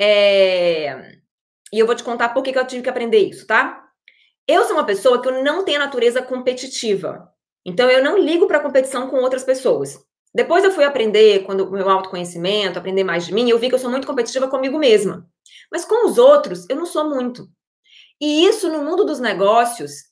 [0.00, 1.18] É...
[1.72, 3.84] E eu vou te contar por que, que eu tive que aprender isso, tá?
[4.48, 7.30] Eu sou uma pessoa que eu não tenho natureza competitiva.
[7.64, 9.98] Então, eu não ligo para competição com outras pessoas.
[10.34, 13.74] Depois eu fui aprender, quando o meu autoconhecimento, aprender mais de mim, eu vi que
[13.74, 15.26] eu sou muito competitiva comigo mesma.
[15.70, 17.48] Mas com os outros, eu não sou muito.
[18.20, 20.10] E isso no mundo dos negócios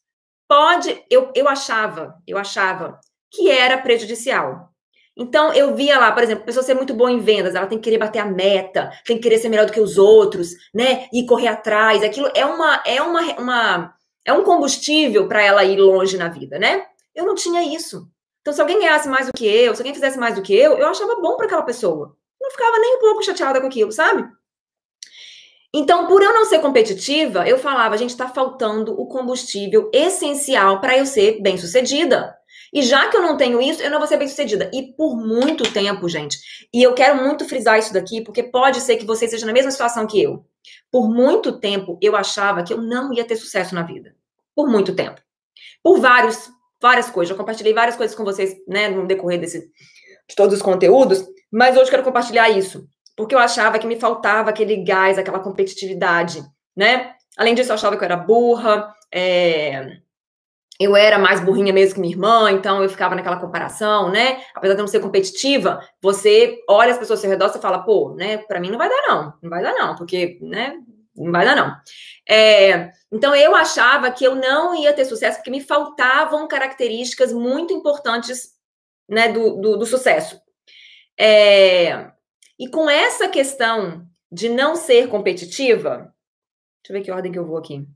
[0.48, 2.98] pode, eu, eu achava, eu achava
[3.31, 4.70] que era prejudicial.
[5.16, 7.76] Então eu via lá, por exemplo, a pessoa ser muito boa em vendas, ela tem
[7.76, 11.09] que querer bater a meta, tem que querer ser melhor do que os outros, né?
[11.12, 12.02] E correr atrás.
[12.04, 16.59] Aquilo é uma é uma, uma é um combustível para ela ir longe na vida,
[16.59, 16.87] né?
[17.14, 18.09] Eu não tinha isso.
[18.49, 20.79] Então, se alguém ganhasse mais do que eu, se alguém fizesse mais do que eu,
[20.79, 22.17] eu achava bom para aquela pessoa.
[22.41, 24.27] Não ficava nem um pouco chateada com aquilo, sabe?
[25.75, 30.97] Então, por eu não ser competitiva, eu falava, gente está faltando o combustível essencial para
[30.97, 32.39] eu ser bem-sucedida.
[32.73, 34.71] E já que eu não tenho isso, eu não vou ser bem sucedida.
[34.73, 36.39] E por muito tempo, gente.
[36.73, 39.71] E eu quero muito frisar isso daqui, porque pode ser que você esteja na mesma
[39.71, 40.43] situação que eu.
[40.91, 44.17] Por muito tempo, eu achava que eu não ia ter sucesso na vida.
[44.55, 45.21] Por muito tempo.
[45.83, 47.31] Por vários, várias coisas.
[47.31, 49.61] Eu compartilhei várias coisas com vocês, né, no decorrer desse,
[50.29, 51.25] de todos os conteúdos.
[51.51, 52.87] Mas hoje eu quero compartilhar isso.
[53.17, 56.43] Porque eu achava que me faltava aquele gás, aquela competitividade,
[56.77, 57.14] né?
[57.37, 59.99] Além disso, eu achava que eu era burra, é
[60.81, 64.41] eu era mais burrinha mesmo que minha irmã, então eu ficava naquela comparação, né?
[64.55, 68.14] Apesar de não ser competitiva, você olha as pessoas ao seu redor e fala, pô,
[68.14, 68.38] né?
[68.38, 70.75] Para mim não vai dar não, não vai dar não, porque, né?
[71.17, 71.75] Não vai dar não.
[72.31, 77.73] É, então eu achava que eu não ia ter sucesso porque me faltavam características muito
[77.73, 78.55] importantes,
[79.09, 79.33] né?
[79.33, 80.41] Do, do, do sucesso.
[81.19, 82.11] É,
[82.59, 86.14] e com essa questão de não ser competitiva,
[86.83, 87.87] deixa eu ver que ordem que eu vou aqui.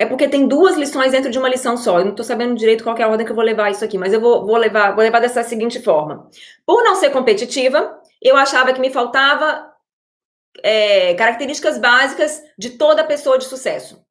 [0.00, 1.98] É porque tem duas lições dentro de uma lição só.
[1.98, 3.98] Eu não estou sabendo direito qual é a ordem que eu vou levar isso aqui,
[3.98, 6.26] mas eu vou, vou, levar, vou levar dessa seguinte forma.
[6.64, 9.70] Por não ser competitiva, eu achava que me faltava
[10.62, 14.04] é, características básicas de toda pessoa de sucesso.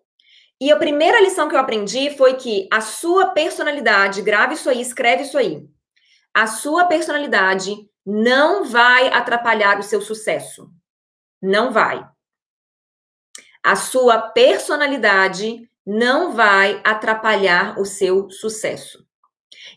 [0.61, 4.81] E a primeira lição que eu aprendi foi que a sua personalidade, grave isso aí,
[4.81, 5.65] escreve isso aí.
[6.33, 10.69] A sua personalidade não vai atrapalhar o seu sucesso.
[11.41, 12.05] Não vai.
[13.63, 19.08] A sua personalidade não vai atrapalhar o seu sucesso.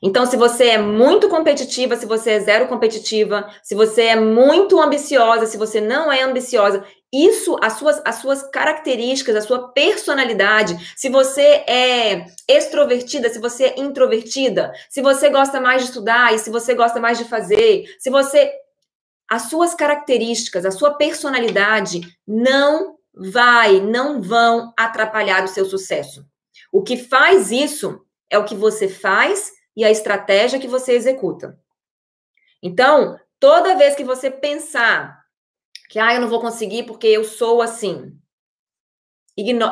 [0.03, 4.81] Então, se você é muito competitiva, se você é zero competitiva, se você é muito
[4.81, 10.77] ambiciosa, se você não é ambiciosa, isso, as suas, as suas características, a sua personalidade,
[10.97, 16.38] se você é extrovertida, se você é introvertida, se você gosta mais de estudar e
[16.38, 18.51] se você gosta mais de fazer, se você.
[19.31, 26.23] As suas características, a sua personalidade não vai, não vão atrapalhar o seu sucesso.
[26.71, 31.58] O que faz isso é o que você faz e a estratégia que você executa.
[32.62, 35.20] Então, toda vez que você pensar
[35.88, 38.16] que ah, eu não vou conseguir porque eu sou assim,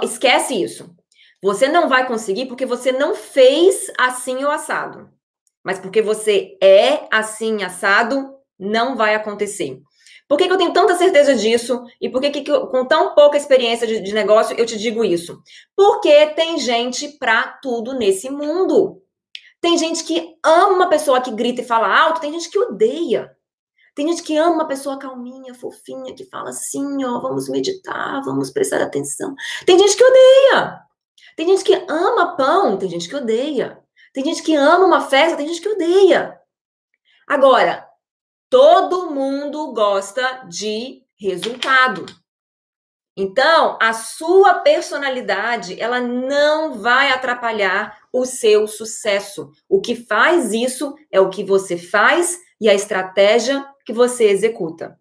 [0.03, 0.95] esquece isso.
[1.43, 5.09] Você não vai conseguir porque você não fez assim ou assado.
[5.65, 9.81] Mas porque você é assim assado, não vai acontecer.
[10.29, 11.83] Por que, que eu tenho tanta certeza disso?
[12.01, 15.05] E por que, que eu, com tão pouca experiência de, de negócio, eu te digo
[15.05, 15.43] isso?
[15.75, 19.03] Porque tem gente para tudo nesse mundo.
[19.61, 23.37] Tem gente que ama uma pessoa que grita e fala alto, tem gente que odeia.
[23.95, 28.51] Tem gente que ama uma pessoa calminha, fofinha, que fala assim, ó, vamos meditar, vamos
[28.51, 29.35] prestar atenção.
[29.67, 30.81] Tem gente que odeia.
[31.37, 33.83] Tem gente que ama pão, tem gente que odeia.
[34.13, 36.39] Tem gente que ama uma festa, tem gente que odeia.
[37.29, 37.91] Agora,
[38.51, 42.05] Todo mundo gosta de resultado.
[43.17, 49.51] Então, a sua personalidade, ela não vai atrapalhar o seu sucesso.
[49.69, 54.99] O que faz isso é o que você faz e a estratégia que você executa.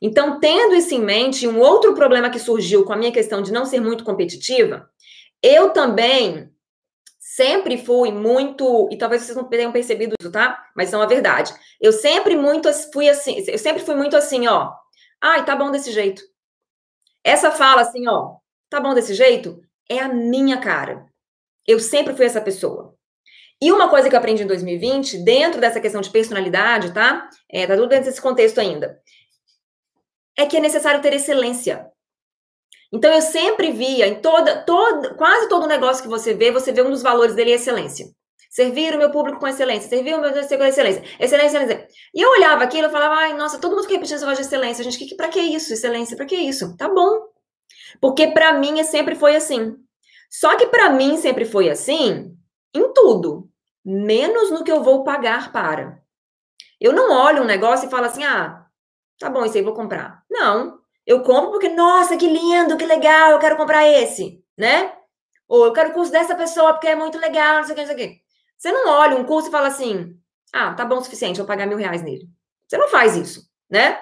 [0.00, 3.52] Então, tendo isso em mente, um outro problema que surgiu com a minha questão de
[3.52, 4.88] não ser muito competitiva,
[5.42, 6.50] eu também
[7.18, 10.64] sempre fui muito, e talvez vocês não tenham percebido isso, tá?
[10.74, 11.52] Mas não é verdade.
[11.80, 14.72] Eu sempre muito fui assim, eu sempre fui muito assim, ó.
[15.20, 16.22] Ai, tá bom desse jeito.
[17.24, 18.36] Essa fala assim, ó,
[18.68, 21.06] tá bom desse jeito, é a minha cara.
[21.66, 22.94] Eu sempre fui essa pessoa.
[23.62, 27.28] E uma coisa que eu aprendi em 2020, dentro dessa questão de personalidade, tá?
[27.50, 28.98] É, tá tudo dentro desse contexto ainda.
[30.36, 31.90] É que é necessário ter excelência.
[32.92, 36.82] Então eu sempre via em toda, toda, quase todo negócio que você vê, você vê
[36.82, 38.06] um dos valores dele é excelência.
[38.50, 41.88] Servir o meu público com excelência, servir o meu com excelência, excelência, excelência.
[42.12, 44.48] E eu olhava aquilo e falava, ai, nossa, todo mundo quer repetir esse negócio de
[44.48, 46.76] excelência, gente, que, que, pra que isso, excelência, pra que isso?
[46.76, 47.28] Tá bom.
[48.00, 49.76] Porque para mim sempre foi assim.
[50.28, 52.36] Só que para mim sempre foi assim
[52.74, 53.48] em tudo,
[53.84, 56.02] menos no que eu vou pagar para.
[56.80, 58.66] Eu não olho um negócio e falo assim, ah,
[59.16, 60.24] tá bom, isso aí vou comprar.
[60.28, 64.92] Não, eu compro porque, nossa, que lindo, que legal, eu quero comprar esse, né?
[65.46, 67.80] Ou eu quero o curso dessa pessoa porque é muito legal, não sei o que,
[67.82, 68.29] não sei o que.
[68.60, 70.14] Você não olha um curso e fala assim,
[70.52, 72.28] ah, tá bom o suficiente, vou pagar mil reais nele.
[72.68, 73.98] Você não faz isso, né?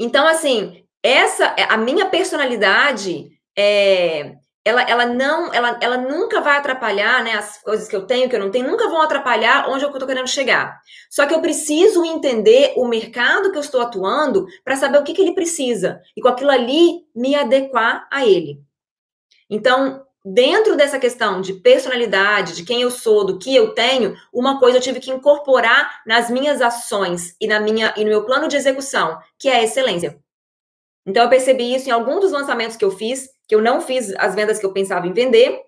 [0.00, 7.22] Então, assim, essa, a minha personalidade é, ela, ela não, ela, ela nunca vai atrapalhar,
[7.22, 7.34] né?
[7.34, 10.08] As coisas que eu tenho, que eu não tenho, nunca vão atrapalhar onde eu estou
[10.08, 10.80] querendo chegar.
[11.10, 15.12] Só que eu preciso entender o mercado que eu estou atuando para saber o que,
[15.12, 18.62] que ele precisa e com aquilo ali me adequar a ele.
[19.50, 24.58] Então, dentro dessa questão de personalidade, de quem eu sou, do que eu tenho, uma
[24.58, 28.48] coisa eu tive que incorporar nas minhas ações e na minha e no meu plano
[28.48, 30.18] de execução, que é a excelência.
[31.04, 34.14] Então eu percebi isso em algum dos lançamentos que eu fiz, que eu não fiz
[34.16, 35.60] as vendas que eu pensava em vender,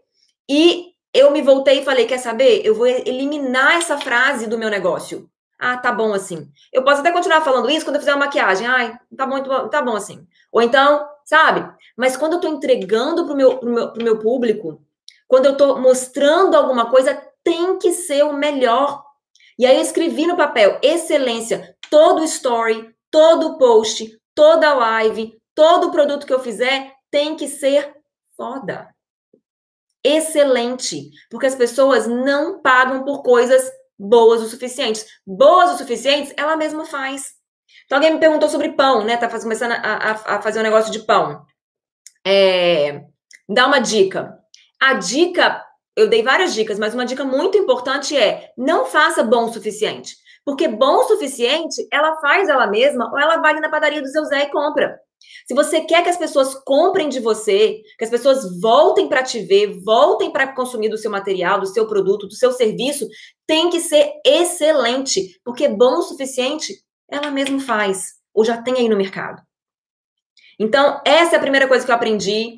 [0.49, 2.63] e eu me voltei e falei: quer saber?
[2.65, 5.29] Eu vou eliminar essa frase do meu negócio.
[5.59, 6.49] Ah, tá bom assim.
[6.73, 8.67] Eu posso até continuar falando isso quando eu fizer uma maquiagem.
[8.67, 10.27] Ai, tá bom, tá bom assim.
[10.53, 11.73] Ou então, sabe?
[11.97, 14.83] Mas quando eu tô entregando pro meu, pro meu, pro meu público,
[15.27, 19.03] quando eu tô mostrando alguma coisa, tem que ser o melhor.
[19.59, 26.27] E aí eu escrevi no papel: excelência, todo story, todo post, toda live, todo produto
[26.27, 27.95] que eu fizer tem que ser
[28.37, 28.95] foda
[30.05, 35.05] excelente, porque as pessoas não pagam por coisas boas o suficiente.
[35.27, 37.35] Boas o suficientes, ela mesma faz.
[37.85, 39.17] Então, alguém me perguntou sobre pão, né?
[39.17, 41.45] Tá começando a, a, a fazer um negócio de pão.
[42.27, 43.03] É,
[43.49, 44.39] dá uma dica.
[44.81, 45.63] A dica,
[45.97, 50.15] eu dei várias dicas, mas uma dica muito importante é não faça bom o suficiente.
[50.45, 54.25] Porque bom o suficiente, ela faz ela mesma ou ela vai na padaria do seu
[54.25, 54.99] Zé e compra.
[55.47, 59.41] Se você quer que as pessoas comprem de você, que as pessoas voltem para te
[59.41, 63.07] ver, voltem para consumir do seu material, do seu produto, do seu serviço,
[63.47, 66.75] tem que ser excelente, porque bom o suficiente
[67.11, 69.43] ela mesma faz, ou já tem aí no mercado.
[70.59, 72.57] Então, essa é a primeira coisa que eu aprendi,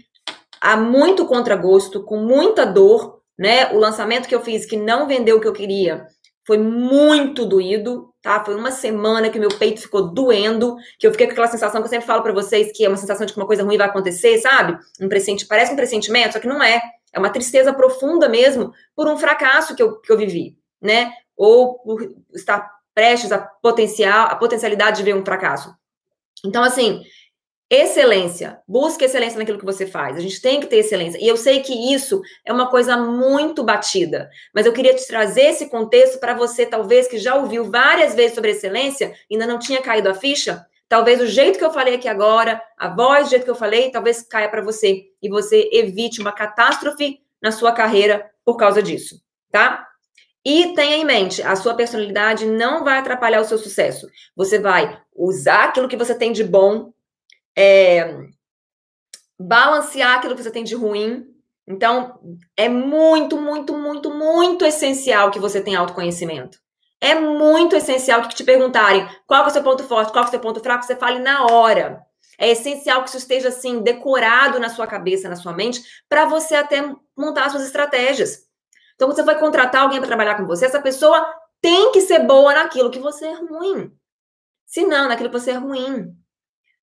[0.60, 3.72] a muito contragosto, com muita dor, né?
[3.72, 6.06] O lançamento que eu fiz que não vendeu o que eu queria,
[6.46, 8.44] foi muito doído, tá?
[8.44, 11.86] Foi uma semana que meu peito ficou doendo, que eu fiquei com aquela sensação que
[11.86, 13.88] eu sempre falo para vocês, que é uma sensação de que uma coisa ruim vai
[13.88, 14.78] acontecer, sabe?
[15.00, 16.80] Um pressenti parece um pressentimento, só que não é.
[17.12, 21.12] É uma tristeza profunda mesmo por um fracasso que eu, que eu vivi, né?
[21.36, 25.76] Ou por estar prestes a potencial, a potencialidade de ver um fracasso.
[26.42, 27.02] Então, assim,
[27.68, 28.60] Excelência.
[28.66, 30.16] Busque excelência naquilo que você faz.
[30.16, 31.18] A gente tem que ter excelência.
[31.20, 35.46] E eu sei que isso é uma coisa muito batida, mas eu queria te trazer
[35.46, 39.82] esse contexto para você, talvez, que já ouviu várias vezes sobre excelência ainda não tinha
[39.82, 40.64] caído a ficha.
[40.88, 43.90] Talvez o jeito que eu falei aqui agora, a voz, o jeito que eu falei,
[43.90, 49.20] talvez caia para você e você evite uma catástrofe na sua carreira por causa disso,
[49.50, 49.84] tá?
[50.48, 54.08] E tenha em mente, a sua personalidade não vai atrapalhar o seu sucesso.
[54.36, 56.92] Você vai usar aquilo que você tem de bom
[57.58, 58.16] é,
[59.36, 61.26] balancear aquilo que você tem de ruim.
[61.66, 62.20] Então,
[62.56, 66.60] é muito, muito, muito, muito essencial que você tenha autoconhecimento.
[67.00, 70.30] É muito essencial que te perguntarem qual é o seu ponto forte, qual é o
[70.30, 72.06] seu ponto fraco, você fale na hora.
[72.38, 76.54] É essencial que isso esteja assim decorado na sua cabeça, na sua mente, para você
[76.54, 78.45] até montar suas estratégias.
[78.96, 81.24] Então, quando você vai contratar alguém para trabalhar com você, essa pessoa
[81.60, 83.92] tem que ser boa naquilo que você é ruim.
[84.66, 86.12] Se não, naquilo que você é ruim.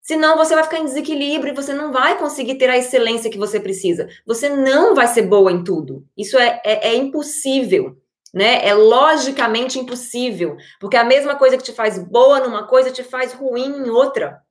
[0.02, 3.38] Senão você vai ficar em desequilíbrio e você não vai conseguir ter a excelência que
[3.38, 4.08] você precisa.
[4.28, 6.06] Você não vai ser boa em tudo.
[6.17, 7.97] Isso é, é, é impossível.
[8.34, 8.67] Né?
[8.67, 13.32] É logicamente impossível, porque a mesma coisa que te faz boa numa coisa te faz
[13.32, 14.41] ruim em outra.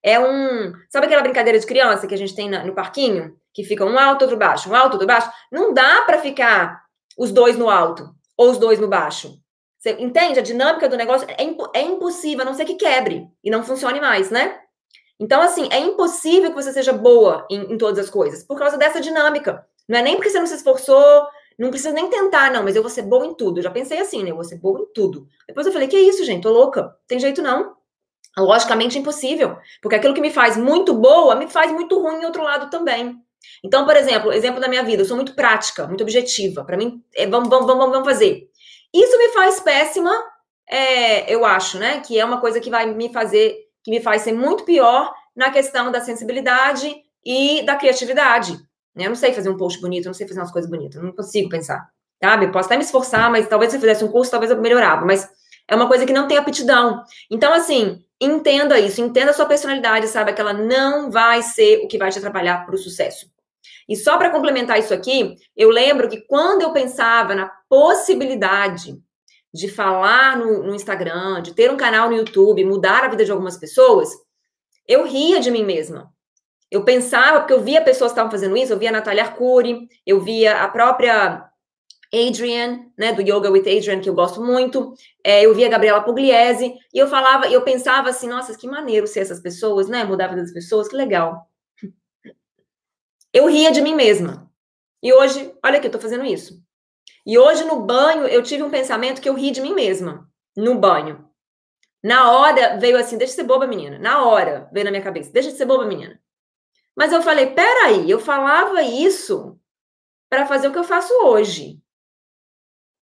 [0.00, 0.72] É um.
[0.88, 3.36] Sabe aquela brincadeira de criança que a gente tem no parquinho?
[3.52, 5.28] Que fica um alto, outro baixo, um alto, outro baixo?
[5.50, 6.81] Não dá para ficar
[7.18, 9.38] os dois no alto ou os dois no baixo.
[9.78, 10.38] Você entende?
[10.38, 13.64] A dinâmica do negócio é, imp é impossível, a não ser que quebre e não
[13.64, 14.60] funcione mais, né?
[15.18, 18.76] Então, assim, é impossível que você seja boa em, em, todas as coisas, por causa
[18.76, 19.64] dessa dinâmica.
[19.88, 21.26] Não é nem porque você não se esforçou,
[21.58, 23.58] não precisa nem tentar, não, mas eu vou ser boa em tudo.
[23.58, 24.30] Eu já pensei assim, né?
[24.30, 25.26] Eu vou ser boa em tudo.
[25.46, 26.42] Depois eu falei, que isso, gente?
[26.42, 26.96] Tô louca.
[27.06, 27.76] Tem jeito não.
[28.38, 29.56] Logicamente impossível.
[29.80, 33.20] Porque aquilo que me faz muito boa, me faz muito ruim em outro lado também.
[33.64, 36.64] Então, por exemplo, exemplo da minha vida, eu sou muito prática, muito objetiva.
[36.64, 38.48] Para mim, é, vamos, vamos, vamos, vamos fazer.
[38.92, 40.12] Isso me faz péssima,
[40.68, 42.00] é, eu acho, né?
[42.00, 45.50] Que é uma coisa que vai me fazer que me faz ser muito pior na
[45.50, 48.52] questão da sensibilidade e da criatividade.
[48.94, 49.06] Né?
[49.06, 51.12] Eu não sei fazer um post bonito, eu não sei fazer umas coisas bonitas, não
[51.12, 51.88] consigo pensar.
[52.22, 52.46] Sabe?
[52.46, 55.04] Eu posso até me esforçar, mas talvez se eu fizesse um curso, talvez eu melhorava,
[55.04, 55.28] mas
[55.66, 57.02] é uma coisa que não tem aptidão.
[57.30, 60.32] Então, assim, entenda isso, entenda a sua personalidade, sabe?
[60.32, 63.26] Que ela não vai ser o que vai te atrapalhar para o sucesso.
[63.88, 68.96] E só para complementar isso aqui, eu lembro que quando eu pensava na possibilidade
[69.52, 73.30] de falar no, no, Instagram, de ter um canal no YouTube, mudar a vida de
[73.30, 74.10] algumas pessoas,
[74.88, 76.10] eu ria de mim mesma.
[76.70, 79.88] Eu pensava, porque eu via pessoas que estavam fazendo isso, eu via a Natália Arcuri,
[80.06, 81.46] eu via a própria
[82.12, 86.02] Adrian, né, do Yoga with Adrian, que eu gosto muito, é, eu via a Gabriela
[86.02, 90.26] Pugliese, e eu falava, eu pensava assim, nossa, que maneiro ser essas pessoas, né, mudar
[90.26, 91.46] a vida das pessoas, que legal.
[93.32, 94.50] Eu ria de mim mesma.
[95.02, 96.62] E hoje, olha aqui, eu tô fazendo isso.
[97.24, 100.74] E hoje no banho eu tive um pensamento que eu ri de mim mesma, no
[100.74, 101.28] banho.
[102.02, 103.98] Na hora veio assim, deixa de ser boba, menina.
[103.98, 106.20] Na hora veio na minha cabeça, deixa de ser boba, menina.
[106.96, 109.58] Mas eu falei, peraí, eu falava isso
[110.28, 111.80] para fazer o que eu faço hoje.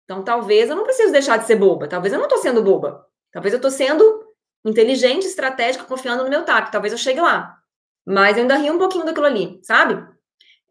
[0.03, 1.87] Então talvez eu não preciso deixar de ser boba.
[1.87, 3.05] Talvez eu não estou sendo boba.
[3.31, 4.25] Talvez eu estou sendo
[4.65, 6.71] inteligente, estratégica, confiando no meu tato.
[6.71, 7.57] Talvez eu chegue lá.
[8.05, 10.16] Mas eu ainda rio um pouquinho daquilo ali, sabe?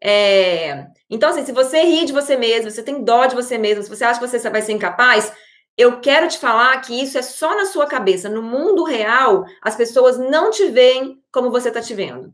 [0.01, 0.87] É...
[1.09, 3.89] Então, assim, se você ri de você mesmo, você tem dó de você mesmo, se
[3.89, 5.33] você acha que você vai ser incapaz,
[5.77, 8.29] eu quero te falar que isso é só na sua cabeça.
[8.29, 12.33] No mundo real, as pessoas não te veem como você está te vendo.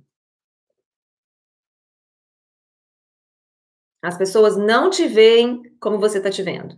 [4.02, 6.78] As pessoas não te veem como você está te vendo.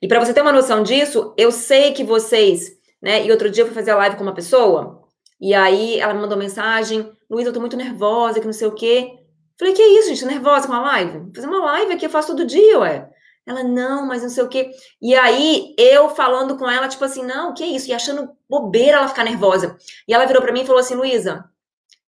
[0.00, 3.24] E para você ter uma noção disso, eu sei que vocês, né?
[3.24, 5.03] E outro dia eu fui fazer a live com uma pessoa,
[5.40, 8.74] e aí ela me mandou mensagem: Luiz, eu tô muito nervosa, que não sei o
[8.74, 9.18] quê.
[9.58, 10.24] Falei, que isso, gente?
[10.24, 11.18] Nervosa com a live?
[11.18, 13.08] Vou fazer uma live aqui, eu faço todo dia, ué.
[13.46, 14.70] Ela, não, mas não sei o quê.
[15.00, 17.90] E aí, eu falando com ela, tipo assim, não, que isso?
[17.90, 19.76] E achando bobeira ela ficar nervosa.
[20.08, 21.44] E ela virou para mim e falou assim, Luísa,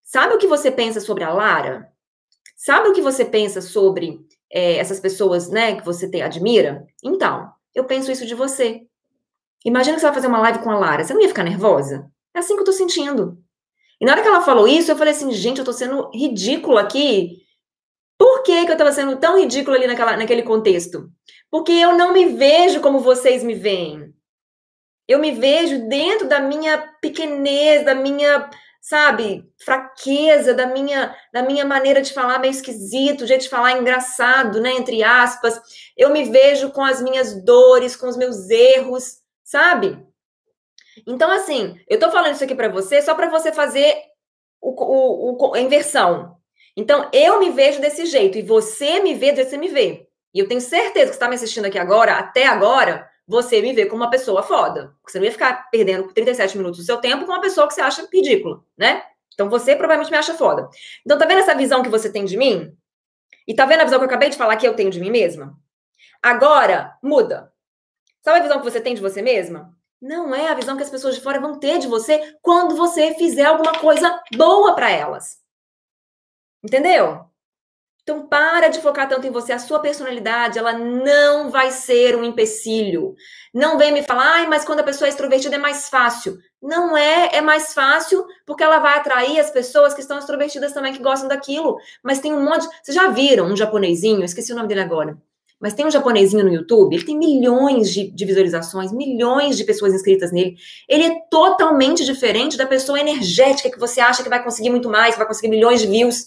[0.03, 1.89] sabe o que você pensa sobre a Lara?
[2.57, 4.19] Sabe o que você pensa sobre
[4.51, 6.87] é, essas pessoas, né, que você te, admira?
[7.05, 8.87] Então, eu penso isso de você.
[9.65, 11.05] Imagina que você vai fazer uma live com a Lara.
[11.05, 12.11] Você não ia ficar nervosa?
[12.37, 13.43] É assim que eu tô sentindo.
[13.99, 16.83] E na hora que ela falou isso, eu falei assim, gente, eu tô sendo ridícula
[16.83, 17.39] aqui.
[18.19, 21.11] Por que, que eu tava sendo tão ridícula ali naquela, naquele contexto?
[21.51, 24.15] Porque eu não me vejo como vocês me veem.
[25.09, 28.51] Eu me vejo dentro da minha pequenez, da minha,
[28.83, 34.61] sabe, fraqueza, da minha, da minha maneira de falar meio esquisito, jeito de falar engraçado,
[34.61, 35.59] né, entre aspas.
[35.97, 40.06] Eu me vejo com as minhas dores, com os meus erros, sabe?
[41.07, 43.97] Então, assim, eu tô falando isso aqui para você só para você fazer
[44.61, 46.37] o, o, a inversão.
[46.77, 50.07] Então, eu me vejo desse jeito e você me vê você me vê.
[50.33, 53.73] E eu tenho certeza que você está me assistindo aqui agora, até agora, você me
[53.73, 54.95] vê como uma pessoa foda.
[55.07, 57.81] Você não ia ficar perdendo 37 minutos do seu tempo com uma pessoa que você
[57.81, 59.03] acha ridícula, né?
[59.35, 60.69] Então você provavelmente me acha foda.
[61.05, 62.75] Então, tá vendo essa visão que você tem de mim?
[63.47, 65.11] E tá vendo a visão que eu acabei de falar que eu tenho de mim
[65.11, 65.57] mesma?
[66.23, 67.53] Agora, muda.
[68.23, 69.76] Sabe a visão que você tem de você mesma?
[70.01, 73.15] Não é a visão que as pessoas de fora vão ter de você quando você
[73.15, 75.39] fizer alguma coisa boa para elas.
[76.63, 77.25] Entendeu?
[78.03, 82.23] Então para de focar tanto em você, a sua personalidade, ela não vai ser um
[82.23, 83.17] empecilho.
[83.53, 86.39] Não vem me falar, ai, mas quando a pessoa é extrovertida é mais fácil.
[86.63, 90.93] Não é, é mais fácil porque ela vai atrair as pessoas que estão extrovertidas também,
[90.93, 91.79] que gostam daquilo.
[92.03, 92.69] Mas tem um monte.
[92.83, 94.23] Vocês já viram um japonesinho?
[94.25, 95.19] Esqueci o nome dele agora
[95.61, 99.95] mas tem um japonesinho no YouTube, ele tem milhões de, de, visualizações, milhões de pessoas
[99.95, 100.57] inscritas nele.
[100.89, 105.15] Ele é totalmente diferente da pessoa energética que você acha que vai conseguir muito mais,
[105.15, 106.27] que vai conseguir milhões de views.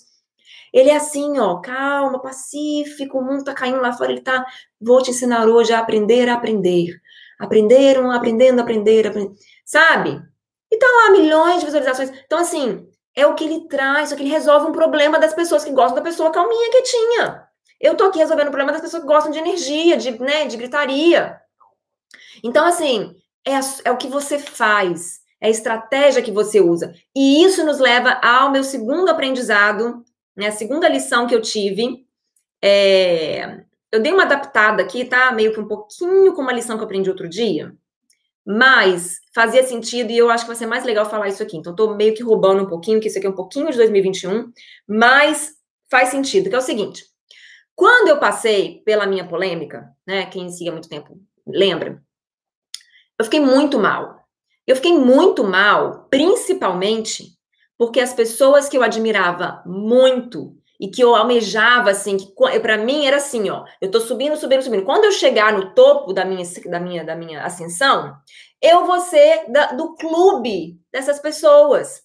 [0.74, 4.46] Ele é assim, ó, calma, pacífico, o mundo tá caindo lá fora, ele tá,
[4.82, 7.00] vou te ensinar hoje a aprender a aprender.
[7.40, 9.34] Aprenderam, aprendendo, aprender, aprender.
[9.64, 10.22] Sabe?
[10.72, 12.12] E tá lá, milhões de visualizações.
[12.26, 15.64] Então, assim, é o que ele traz, só que ele resolve um problema das pessoas
[15.64, 17.49] que gostam da pessoa calminha, quietinha.
[17.80, 20.58] Eu tô aqui resolvendo o problema das pessoas que gostam de energia, de, né, de
[20.58, 21.40] gritaria.
[22.44, 23.16] Então, assim,
[23.46, 23.54] é,
[23.86, 26.94] é o que você faz, é a estratégia que você usa.
[27.16, 30.04] E isso nos leva ao meu segundo aprendizado,
[30.36, 32.06] né, a segunda lição que eu tive.
[32.62, 33.62] É,
[33.92, 35.32] eu dei uma adaptada aqui, tá?
[35.32, 37.74] Meio que um pouquinho com uma lição que eu aprendi outro dia.
[38.46, 41.58] Mas fazia sentido e eu acho que vai ser mais legal falar isso aqui.
[41.58, 44.52] Então, tô meio que roubando um pouquinho, que isso aqui é um pouquinho de 2021,
[44.88, 45.54] mas
[45.90, 47.04] faz sentido, que é o seguinte.
[47.80, 51.18] Quando eu passei pela minha polêmica, né, quem siga muito tempo
[51.48, 52.04] lembra,
[53.18, 54.20] eu fiquei muito mal.
[54.68, 57.38] Eu fiquei muito mal, principalmente
[57.78, 63.06] porque as pessoas que eu admirava muito e que eu almejava assim, que para mim
[63.06, 64.84] era assim, ó, eu tô subindo, subindo, subindo.
[64.84, 68.14] Quando eu chegar no topo da minha da minha da minha ascensão,
[68.62, 72.02] eu vou ser da, do clube dessas pessoas.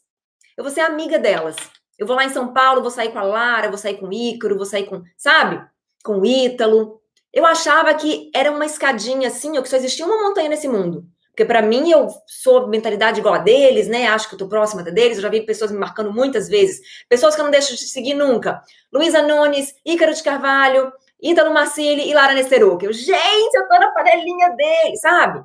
[0.57, 1.57] Eu vou ser amiga delas.
[1.99, 4.13] Eu vou lá em São Paulo, vou sair com a Lara, vou sair com o
[4.13, 5.65] Ícaro, vou sair com, sabe?
[6.05, 7.01] Com o Ítalo.
[7.33, 11.07] Eu achava que era uma escadinha assim, ou que só existia uma montanha nesse mundo.
[11.35, 14.07] Porque para mim eu sou mentalidade igual a deles, né?
[14.07, 15.17] Acho que eu tô próxima deles.
[15.17, 16.81] Eu já vi pessoas me marcando muitas vezes.
[17.09, 18.63] Pessoas que eu não deixo de seguir nunca.
[18.93, 22.87] Luísa Nunes, Ícaro de Carvalho, Ítalo Marcili e Lara Nesteroque.
[22.87, 25.45] Eu, gente, eu tô na panelinha deles, sabe?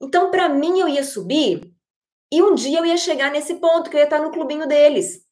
[0.00, 1.68] Então, para mim, eu ia subir
[2.32, 5.24] e um dia eu ia chegar nesse ponto que eu ia estar no clubinho deles.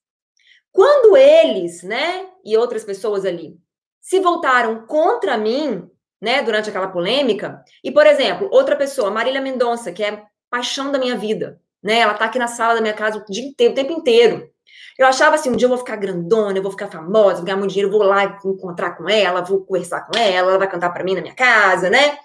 [0.73, 3.57] Quando eles, né, e outras pessoas ali,
[4.01, 5.89] se voltaram contra mim,
[6.21, 10.99] né, durante aquela polêmica, e, por exemplo, outra pessoa, Marília Mendonça, que é paixão da
[10.99, 13.77] minha vida, né, ela tá aqui na sala da minha casa o dia inteiro, o
[13.77, 14.51] tempo inteiro.
[14.99, 17.57] Eu achava assim, um dia eu vou ficar grandona, eu vou ficar famosa, vou ganhar
[17.57, 21.05] muito dinheiro, vou lá encontrar com ela, vou conversar com ela, ela vai cantar para
[21.05, 22.19] mim na minha casa, né?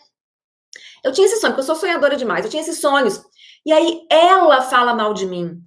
[1.04, 3.24] Eu tinha esse sonho, porque eu sou sonhadora demais, eu tinha esses sonhos.
[3.66, 5.62] E aí ela fala mal de mim.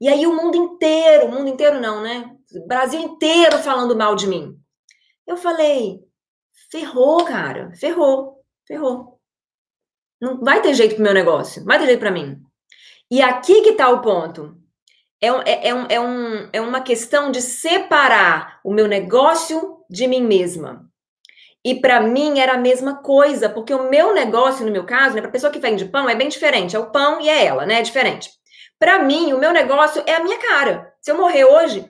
[0.00, 2.34] E aí o mundo inteiro, o mundo inteiro não, né?
[2.56, 4.56] O Brasil inteiro falando mal de mim.
[5.26, 6.00] Eu falei,
[6.70, 9.20] ferrou, cara, ferrou, ferrou.
[10.20, 12.40] Não vai ter jeito pro meu negócio, vai ter jeito para mim.
[13.10, 14.56] E aqui que tá o ponto.
[15.20, 20.06] é, é, é, um, é, um, é uma questão de separar o meu negócio de
[20.06, 20.91] mim mesma.
[21.64, 25.20] E para mim era a mesma coisa, porque o meu negócio, no meu caso, né,
[25.20, 26.74] para pessoa que vende pão, é bem diferente.
[26.74, 27.78] É o pão e é ela, né?
[27.78, 28.30] É diferente.
[28.78, 30.92] Para mim, o meu negócio é a minha cara.
[31.00, 31.88] Se eu morrer hoje,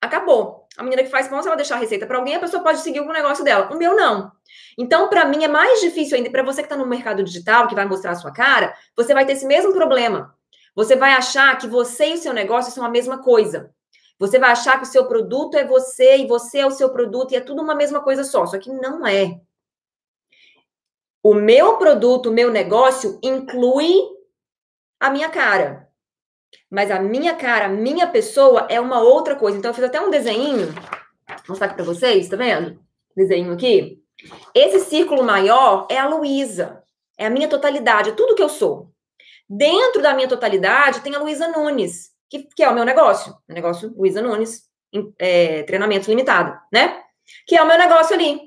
[0.00, 0.60] acabou.
[0.76, 2.78] A menina que faz pão, se ela deixar a receita para alguém, a pessoa pode
[2.78, 3.68] seguir o negócio dela.
[3.72, 4.30] O meu não.
[4.78, 6.30] Então, para mim, é mais difícil ainda.
[6.30, 9.26] Para você que está no mercado digital, que vai mostrar a sua cara, você vai
[9.26, 10.32] ter esse mesmo problema.
[10.74, 13.74] Você vai achar que você e o seu negócio são a mesma coisa.
[14.20, 17.32] Você vai achar que o seu produto é você e você é o seu produto
[17.32, 18.44] e é tudo uma mesma coisa só.
[18.44, 19.40] Só que não é.
[21.22, 23.94] O meu produto, o meu negócio inclui
[25.00, 25.88] a minha cara.
[26.70, 29.56] Mas a minha cara, a minha pessoa é uma outra coisa.
[29.56, 32.78] Então eu fiz até um desenho, vou mostrar aqui para vocês, tá vendo?
[33.16, 34.02] Desenho aqui.
[34.54, 36.82] Esse círculo maior é a Luísa.
[37.16, 38.90] É a minha totalidade, é tudo que eu sou.
[39.48, 43.36] Dentro da minha totalidade tem a Luísa Nunes que, que é o meu negócio.
[43.48, 44.62] O negócio Luísa Nunes,
[45.18, 47.02] é, treinamento limitado, né?
[47.46, 48.40] Que é o meu negócio ali.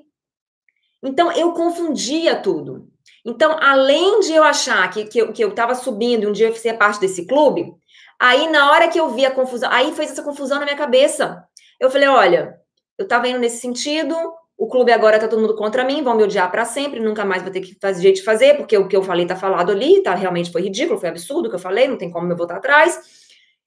[1.03, 2.89] Então, eu confundia tudo.
[3.25, 6.47] Então, além de eu achar que, que, eu, que eu tava subindo e um dia
[6.47, 7.73] eu ser parte desse clube,
[8.19, 11.43] aí na hora que eu vi a confusão, aí fez essa confusão na minha cabeça.
[11.79, 12.57] Eu falei, olha,
[12.97, 14.15] eu tava indo nesse sentido,
[14.57, 17.41] o clube agora tá todo mundo contra mim, vão me odiar para sempre, nunca mais
[17.41, 20.01] vou ter que fazer jeito de fazer, porque o que eu falei tá falado ali,
[20.03, 22.57] tá realmente foi ridículo, foi absurdo o que eu falei, não tem como eu voltar
[22.57, 23.22] atrás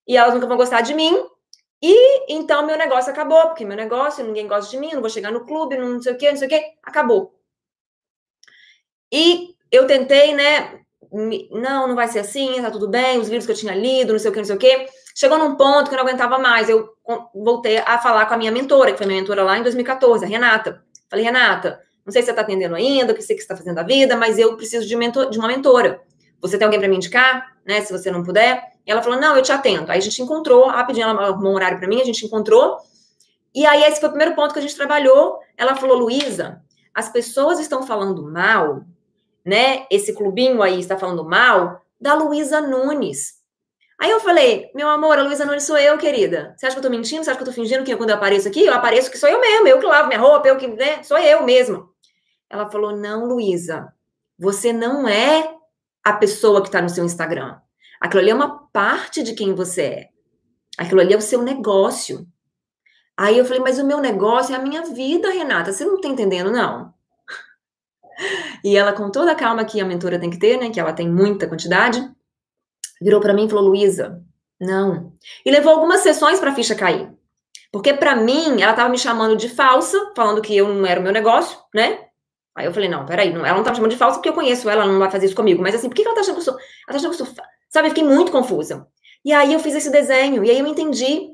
[0.07, 1.17] e elas nunca vão gostar de mim.
[1.83, 5.31] E então meu negócio acabou, porque meu negócio, ninguém gosta de mim, não vou chegar
[5.31, 7.35] no clube, não sei o quê, não sei o quê, acabou.
[9.13, 10.81] E eu tentei, né?
[11.51, 14.19] Não, não vai ser assim, tá tudo bem, os livros que eu tinha lido, não
[14.19, 14.87] sei o que, não sei o quê.
[15.15, 16.69] Chegou num ponto que eu não aguentava mais.
[16.69, 16.91] Eu
[17.35, 20.29] voltei a falar com a minha mentora, que foi minha mentora lá em 2014, a
[20.29, 20.83] Renata.
[21.09, 23.83] Falei, Renata, não sei se você está atendendo ainda, o que você está fazendo da
[23.83, 26.03] vida, mas eu preciso de, mentor, de uma mentora.
[26.41, 27.81] Você tem alguém para me indicar, né?
[27.81, 28.63] Se você não puder.
[28.87, 29.91] E ela falou: Não, eu te atendo.
[29.91, 32.79] Aí a gente encontrou, rapidinho, ela arrumou um horário para mim, a gente encontrou.
[33.55, 35.39] E aí, esse foi o primeiro ponto que a gente trabalhou.
[35.57, 36.63] Ela falou: Luísa,
[36.95, 38.85] as pessoas estão falando mal,
[39.45, 39.87] né?
[39.91, 43.37] Esse clubinho aí está falando mal da Luísa Nunes.
[43.99, 46.55] Aí eu falei, meu amor, a Luísa Nunes sou eu, querida.
[46.57, 47.25] Você acha que eu tô mentindo?
[47.25, 49.29] Você acha que eu tô fingindo que quando eu apareço aqui, eu apareço que sou
[49.29, 51.03] eu mesmo, eu que lavo minha roupa, eu que, né?
[51.03, 51.89] Sou eu mesmo.
[52.49, 53.93] Ela falou, não, Luísa,
[54.39, 55.56] você não é
[56.07, 57.59] a pessoa que tá no seu Instagram.
[58.01, 60.09] Aquilo ali é uma parte de quem você é.
[60.79, 62.25] Aquilo ali é o seu negócio.
[63.17, 65.73] Aí eu falei, mas o meu negócio é a minha vida, Renata.
[65.73, 66.95] Você não tá entendendo, não?
[68.63, 70.71] E ela, com toda a calma que a mentora tem que ter, né?
[70.71, 72.01] Que ela tem muita quantidade,
[73.03, 74.23] virou para mim e falou: Luísa,
[74.61, 75.13] não.
[75.45, 77.13] E levou algumas sessões para a ficha cair.
[77.73, 81.03] Porque para mim, ela tava me chamando de falsa, falando que eu não era o
[81.03, 82.06] meu negócio, né?
[82.57, 84.35] Aí eu falei: não, peraí, não, ela não tá me chamando de falsa porque eu
[84.35, 85.63] conheço ela, ela não vai fazer isso comigo.
[85.63, 86.55] Mas assim, por que ela tá achando que eu sou.
[86.55, 88.87] Ela tá achando que eu sou Sabe, eu fiquei muito confusa.
[89.25, 91.29] E aí eu fiz esse desenho, e aí eu entendi.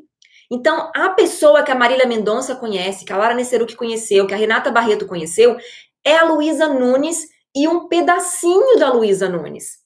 [0.50, 4.36] Então, a pessoa que a Marília Mendonça conhece, que a Lara Nesseruque conheceu, que a
[4.36, 5.56] Renata Barreto conheceu,
[6.04, 9.78] é a Luísa Nunes e um pedacinho da Luísa Nunes.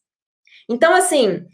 [0.68, 1.44] Então, assim,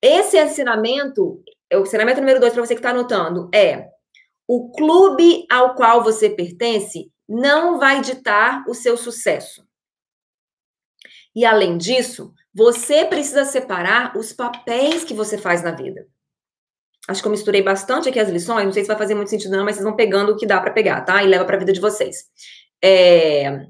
[0.00, 3.88] esse ensinamento, o ensinamento número dois para você que está anotando, é
[4.48, 9.66] o clube ao qual você pertence não vai ditar o seu sucesso.
[11.34, 16.06] E além disso, você precisa separar os papéis que você faz na vida.
[17.08, 19.56] Acho que eu misturei bastante aqui as lições, não sei se vai fazer muito sentido
[19.56, 21.22] não, mas vocês vão pegando o que dá para pegar, tá?
[21.22, 22.26] E leva para a vida de vocês.
[22.82, 23.66] É...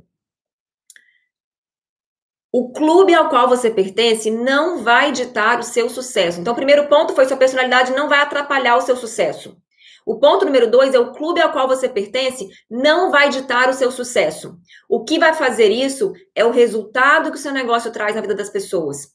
[2.55, 6.39] O clube ao qual você pertence não vai ditar o seu sucesso.
[6.39, 9.57] Então, o primeiro ponto foi sua personalidade não vai atrapalhar o seu sucesso.
[10.05, 13.75] O ponto número dois é o clube ao qual você pertence não vai ditar o
[13.75, 14.57] seu sucesso.
[14.89, 18.35] O que vai fazer isso é o resultado que o seu negócio traz na vida
[18.35, 19.13] das pessoas.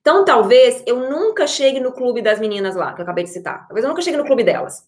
[0.00, 3.66] Então, talvez eu nunca chegue no clube das meninas lá, que eu acabei de citar.
[3.66, 4.86] Talvez eu nunca chegue no clube delas.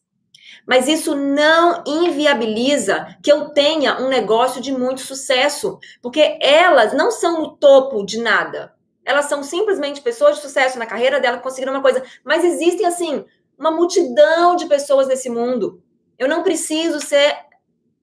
[0.67, 7.11] Mas isso não inviabiliza que eu tenha um negócio de muito sucesso, porque elas não
[7.11, 8.75] são no topo de nada.
[9.05, 12.03] Elas são simplesmente pessoas de sucesso na carreira dela conseguiram uma coisa.
[12.25, 13.25] Mas existem, assim,
[13.61, 15.83] uma multidão de pessoas nesse mundo.
[16.19, 17.37] Eu não preciso ser,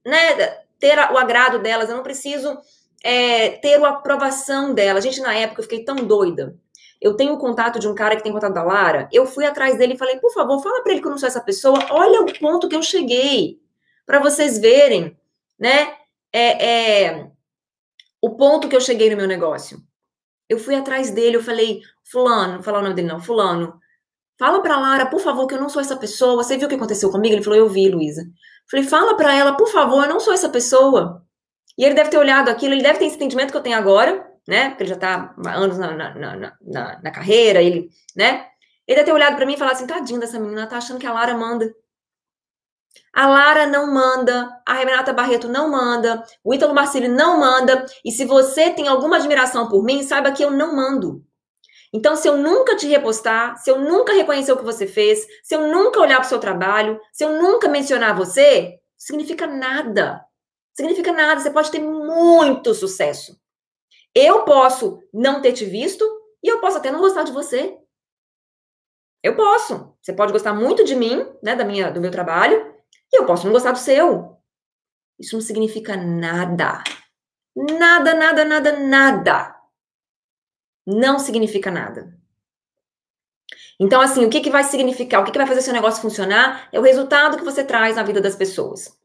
[0.06, 0.36] né,
[0.80, 2.58] ter o agrado delas, eu não preciso
[3.04, 5.04] é, ter a aprovação delas.
[5.04, 6.56] Gente, na época eu fiquei tão doida.
[7.02, 9.10] Eu tenho o contato de um cara que tem contato da Lara.
[9.12, 11.28] Eu fui atrás dele e falei, por favor, fala para ele que eu não sou
[11.28, 11.80] essa pessoa.
[11.90, 13.60] Olha o ponto que eu cheguei,
[14.06, 15.18] para vocês verem,
[15.60, 15.96] né?
[16.32, 17.32] É, é,
[18.22, 19.82] o ponto que eu cheguei no meu negócio.
[20.48, 23.80] Eu fui atrás dele, eu falei, fulano, não falar o nome dele não, fulano,
[24.38, 26.44] Fala pra Lara, por favor, que eu não sou essa pessoa.
[26.44, 27.34] Você viu o que aconteceu comigo?
[27.34, 28.24] Ele falou, eu vi, Luísa.
[28.70, 31.24] Falei, fala pra ela, por favor, eu não sou essa pessoa.
[31.78, 34.28] E ele deve ter olhado aquilo, ele deve ter esse entendimento que eu tenho agora,
[34.48, 34.70] né?
[34.70, 38.48] Porque ele já tá há anos na, na, na, na, carreira, ele, né?
[38.88, 41.06] Ele deve ter olhado para mim e falado assim: tadinha dessa menina, tá achando que
[41.06, 41.72] a Lara manda.
[43.14, 47.86] A Lara não manda, a Renata Barreto não manda, o Ítalo Marcílio não manda.
[48.04, 51.24] E se você tem alguma admiração por mim, saiba que eu não mando.
[51.98, 55.56] Então, se eu nunca te repostar, se eu nunca reconhecer o que você fez, se
[55.56, 60.24] eu nunca olhar para o seu trabalho, se eu nunca mencionar você, significa nada.
[60.76, 61.42] Significa nada.
[61.42, 63.36] Você pode ter muito sucesso.
[64.14, 66.06] Eu posso não ter te visto
[66.44, 67.76] e eu posso até não gostar de você.
[69.24, 69.98] Eu posso.
[70.00, 72.76] Você pode gostar muito de mim, né, da minha, do meu trabalho,
[73.12, 74.38] e eu posso não gostar do seu.
[75.20, 76.84] Isso não significa nada.
[77.56, 79.57] Nada, nada, nada, nada.
[80.88, 82.18] Não significa nada.
[83.78, 86.70] Então, assim, o que, que vai significar, o que, que vai fazer seu negócio funcionar
[86.72, 88.98] é o resultado que você traz na vida das pessoas.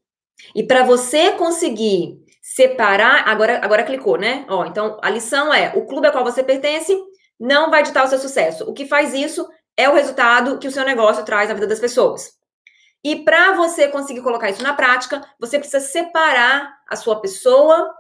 [0.55, 4.47] E para você conseguir separar, agora, agora clicou, né?
[4.49, 6.97] Ó, então, a lição é: o clube ao qual você pertence
[7.39, 8.65] não vai ditar o seu sucesso.
[8.71, 11.81] O que faz isso é o resultado que o seu negócio traz na vida das
[11.81, 12.39] pessoas.
[13.05, 17.93] E para você conseguir colocar isso na prática, você precisa separar a sua pessoa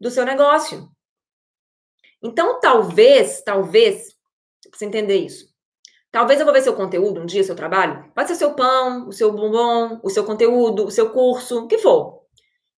[0.00, 0.90] do seu negócio.
[2.22, 4.16] Então, talvez, talvez,
[4.72, 5.54] você entender isso.
[6.10, 8.10] Talvez eu vou ver seu conteúdo um dia, seu trabalho.
[8.14, 11.78] Pode ser seu pão, o seu bombom, o seu conteúdo, o seu curso, o que
[11.78, 12.22] for.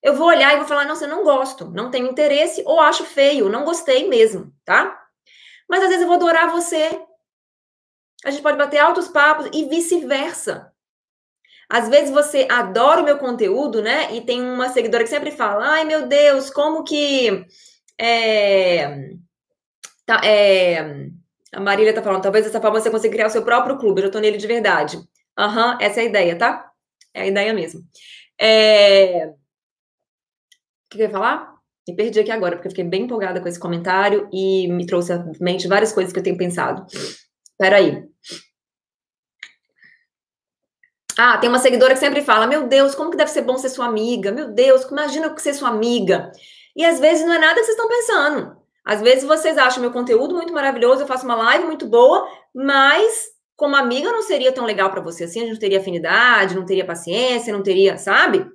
[0.03, 3.05] Eu vou olhar e vou falar, nossa, eu não gosto, não tenho interesse ou acho
[3.05, 5.01] feio, não gostei mesmo, tá?
[5.69, 7.01] Mas às vezes eu vou adorar você.
[8.25, 10.73] A gente pode bater altos papos e vice-versa.
[11.69, 14.15] Às vezes você adora o meu conteúdo, né?
[14.15, 17.47] E tem uma seguidora que sempre fala: ai meu Deus, como que.
[18.01, 19.11] É,
[20.09, 21.11] tá, é,
[21.53, 24.01] a Marília tá falando, talvez dessa forma você consiga criar o seu próprio clube.
[24.01, 24.99] Eu já tô nele de verdade.
[25.39, 26.71] Aham, uhum, essa é a ideia, tá?
[27.13, 27.83] É a ideia mesmo.
[28.41, 29.27] É...
[29.27, 29.35] O
[30.91, 31.55] que eu ia falar?
[31.87, 35.13] Me perdi aqui agora, porque eu fiquei bem empolgada com esse comentário e me trouxe
[35.13, 36.87] à mente várias coisas que eu tenho pensado.
[37.59, 38.05] Peraí.
[41.19, 43.69] Ah, tem uma seguidora que sempre fala: Meu Deus, como que deve ser bom ser
[43.69, 44.33] sua amiga?
[44.33, 46.31] Meu Deus, imagina ser sua amiga.
[46.77, 48.58] E às vezes não é nada que vocês estão pensando.
[48.89, 53.27] Às vezes vocês acham meu conteúdo muito maravilhoso, eu faço uma live muito boa, mas
[53.55, 56.65] como amiga não seria tão legal para você assim, a gente não teria afinidade, não
[56.65, 58.47] teria paciência, não teria, sabe?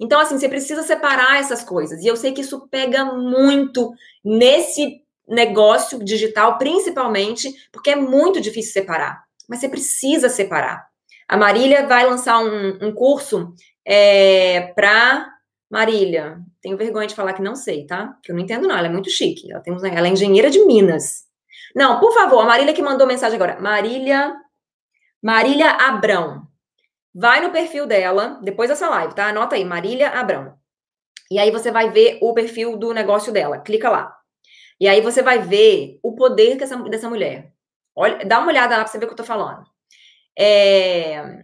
[0.00, 2.02] Então, assim, você precisa separar essas coisas.
[2.02, 3.92] E eu sei que isso pega muito
[4.24, 9.22] nesse negócio digital, principalmente, porque é muito difícil separar.
[9.46, 10.86] Mas você precisa separar.
[11.28, 13.52] A Marília vai lançar um, um curso
[13.84, 15.33] é, para
[15.74, 16.38] Marília.
[16.62, 18.16] Tenho vergonha de falar que não sei, tá?
[18.22, 18.76] Que eu não entendo, não.
[18.76, 19.50] Ela é muito chique.
[19.50, 21.24] Ela, tem, ela é engenheira de Minas.
[21.74, 23.60] Não, por favor, a Marília que mandou mensagem agora.
[23.60, 24.32] Marília.
[25.20, 26.46] Marília Abrão.
[27.12, 29.26] Vai no perfil dela, depois dessa live, tá?
[29.26, 30.56] Anota aí, Marília Abrão.
[31.28, 33.58] E aí você vai ver o perfil do negócio dela.
[33.58, 34.16] Clica lá.
[34.80, 37.52] E aí você vai ver o poder dessa, dessa mulher.
[37.96, 39.64] Olha, dá uma olhada lá pra você ver o que eu tô falando.
[40.38, 41.42] É...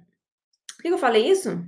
[0.77, 1.65] Por que eu falei isso?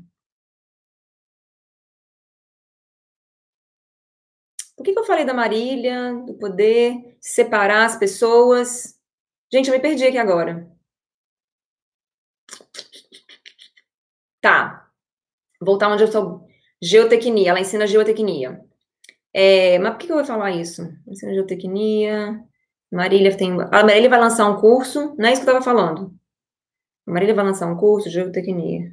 [4.83, 8.99] Por que eu falei da Marília, do poder separar as pessoas?
[9.53, 10.69] Gente, eu me perdi aqui agora.
[14.41, 14.91] Tá.
[15.61, 16.49] Voltar onde eu sou.
[16.83, 18.61] Geotecnia, ela ensina geotecnia.
[19.33, 20.83] É, mas por que eu vou falar isso?
[21.07, 22.45] Ensina geotecnia.
[22.91, 23.53] Marília tem.
[23.53, 26.13] A Marília vai lançar um curso, não é isso que eu estava falando.
[27.07, 28.93] A Marília vai lançar um curso de geotecnia.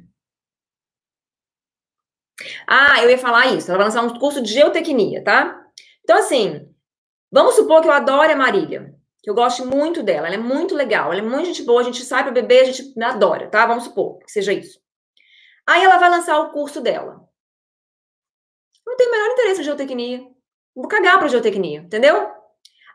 [2.66, 3.70] Ah, eu ia falar isso.
[3.70, 5.59] Ela vai lançar um curso de geotecnia, tá?
[6.10, 6.68] Então, assim,
[7.30, 8.92] vamos supor que eu adore a Marília.
[9.22, 10.26] Que eu goste muito dela.
[10.26, 11.12] Ela é muito legal.
[11.12, 11.80] Ela é muito gente boa.
[11.80, 13.64] A gente sai para beber, a gente adora, tá?
[13.64, 14.80] Vamos supor que seja isso.
[15.64, 17.20] Aí ela vai lançar o curso dela.
[18.84, 20.26] Não tem o menor interesse em geotecnia.
[20.74, 22.28] Vou cagar para geotecnia, entendeu?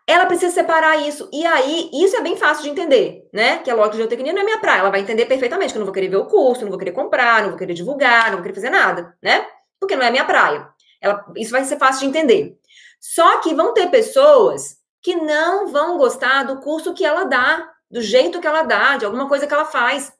[0.07, 1.27] ela precisa separar isso.
[1.33, 3.59] E aí, isso é bem fácil de entender, né?
[3.59, 4.81] Que a lógica de geotecnia não é minha praia.
[4.81, 6.91] Ela vai entender perfeitamente que eu não vou querer ver o curso, não vou querer
[6.91, 9.47] comprar, não vou querer divulgar, não vou querer fazer nada, né?
[9.79, 10.69] Porque não é minha praia.
[11.01, 12.59] Ela, isso vai ser fácil de entender.
[12.99, 18.01] Só que vão ter pessoas que não vão gostar do curso que ela dá, do
[18.01, 20.11] jeito que ela dá, de alguma coisa que ela faz.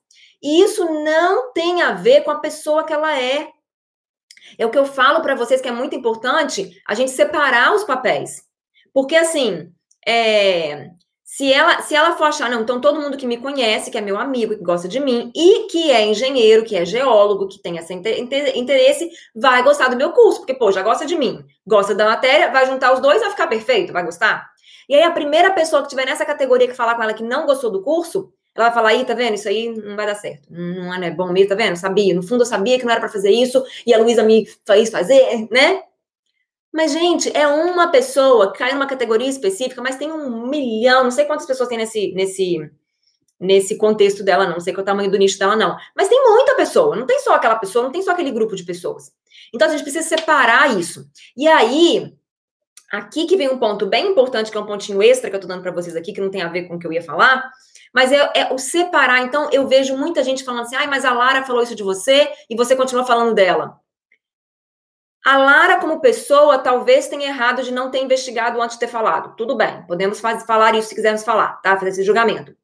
[0.42, 3.50] E isso não tem a ver com a pessoa que ela é.
[4.58, 7.84] É o que eu falo para vocês que é muito importante a gente separar os
[7.84, 8.44] papéis.
[8.94, 9.74] Porque assim,
[10.08, 10.92] é,
[11.28, 14.02] se ela, se ela for achar, não, então todo mundo que me conhece, que é
[14.02, 17.78] meu amigo, que gosta de mim, e que é engenheiro, que é geólogo, que tem
[17.78, 22.06] esse interesse, vai gostar do meu curso, porque, pô, já gosta de mim, gosta da
[22.06, 24.48] matéria, vai juntar os dois, vai ficar perfeito, vai gostar?
[24.88, 27.48] E aí a primeira pessoa que tiver nessa categoria que falar com ela que não
[27.48, 29.34] gostou do curso, ela vai falar, aí, tá vendo?
[29.34, 30.48] Isso aí não vai dar certo.
[30.50, 31.76] Não é bom mesmo, tá vendo?
[31.76, 32.14] Sabia.
[32.14, 34.92] No fundo, eu sabia que não era para fazer isso, e a Luísa me fez
[34.92, 35.82] fazer, né?
[36.76, 41.10] Mas, gente, é uma pessoa que cai numa categoria específica, mas tem um milhão, não
[41.10, 42.70] sei quantas pessoas tem nesse, nesse,
[43.40, 45.78] nesse contexto dela, não sei qual é o tamanho do nicho dela, não.
[45.96, 48.66] Mas tem muita pessoa, não tem só aquela pessoa, não tem só aquele grupo de
[48.66, 49.14] pessoas.
[49.54, 51.10] Então a gente precisa separar isso.
[51.38, 52.14] E aí,
[52.92, 55.48] aqui que vem um ponto bem importante, que é um pontinho extra que eu tô
[55.48, 57.50] dando para vocês aqui, que não tem a ver com o que eu ia falar,
[57.94, 59.22] mas é, é, o separar.
[59.22, 62.28] Então, eu vejo muita gente falando assim, ai, mas a Lara falou isso de você
[62.50, 63.80] e você continua falando dela.
[65.26, 69.36] A Lara, como pessoa, talvez tenha errado de não ter investigado antes de ter falado.
[69.36, 71.76] Tudo bem, podemos falar isso se quisermos falar, tá?
[71.76, 72.56] Fazer esse julgamento.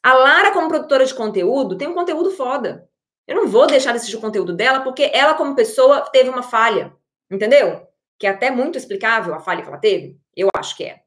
[0.00, 2.88] A Lara, como produtora de conteúdo, tem um conteúdo foda.
[3.26, 6.42] Eu não vou deixar de assistir o conteúdo dela, porque ela, como pessoa, teve uma
[6.42, 6.92] falha.
[7.28, 7.84] Entendeu?
[8.16, 10.16] Que é até muito explicável a falha que ela teve.
[10.36, 11.00] Eu acho que é.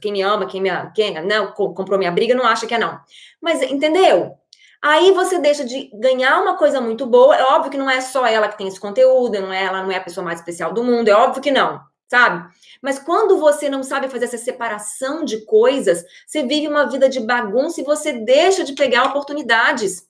[0.00, 2.98] Quem me ama, quem me quem não comprou minha briga, não acha que é não.
[3.42, 4.38] Mas entendeu?
[4.82, 7.36] Aí você deixa de ganhar uma coisa muito boa.
[7.36, 9.90] É óbvio que não é só ela que tem esse conteúdo, não é ela não
[9.90, 12.48] é a pessoa mais especial do mundo, é óbvio que não, sabe?
[12.82, 17.20] Mas quando você não sabe fazer essa separação de coisas, você vive uma vida de
[17.20, 20.06] bagunça e você deixa de pegar oportunidades.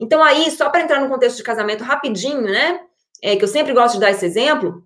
[0.00, 2.80] Então aí, só para entrar no contexto de casamento rapidinho, né?
[3.22, 4.84] É, que eu sempre gosto de dar esse exemplo.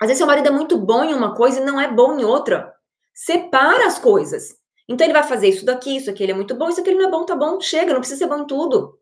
[0.00, 2.24] Às vezes seu marido é muito bom em uma coisa e não é bom em
[2.24, 2.72] outra.
[3.12, 4.56] Separa as coisas.
[4.88, 6.98] Então ele vai fazer isso daqui, isso aqui ele é muito bom, isso aqui ele
[6.98, 8.98] não é bom, tá bom, chega, não precisa ser bom em tudo.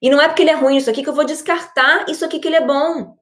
[0.00, 2.38] E não é porque ele é ruim isso aqui que eu vou descartar isso aqui
[2.38, 3.16] que ele é bom.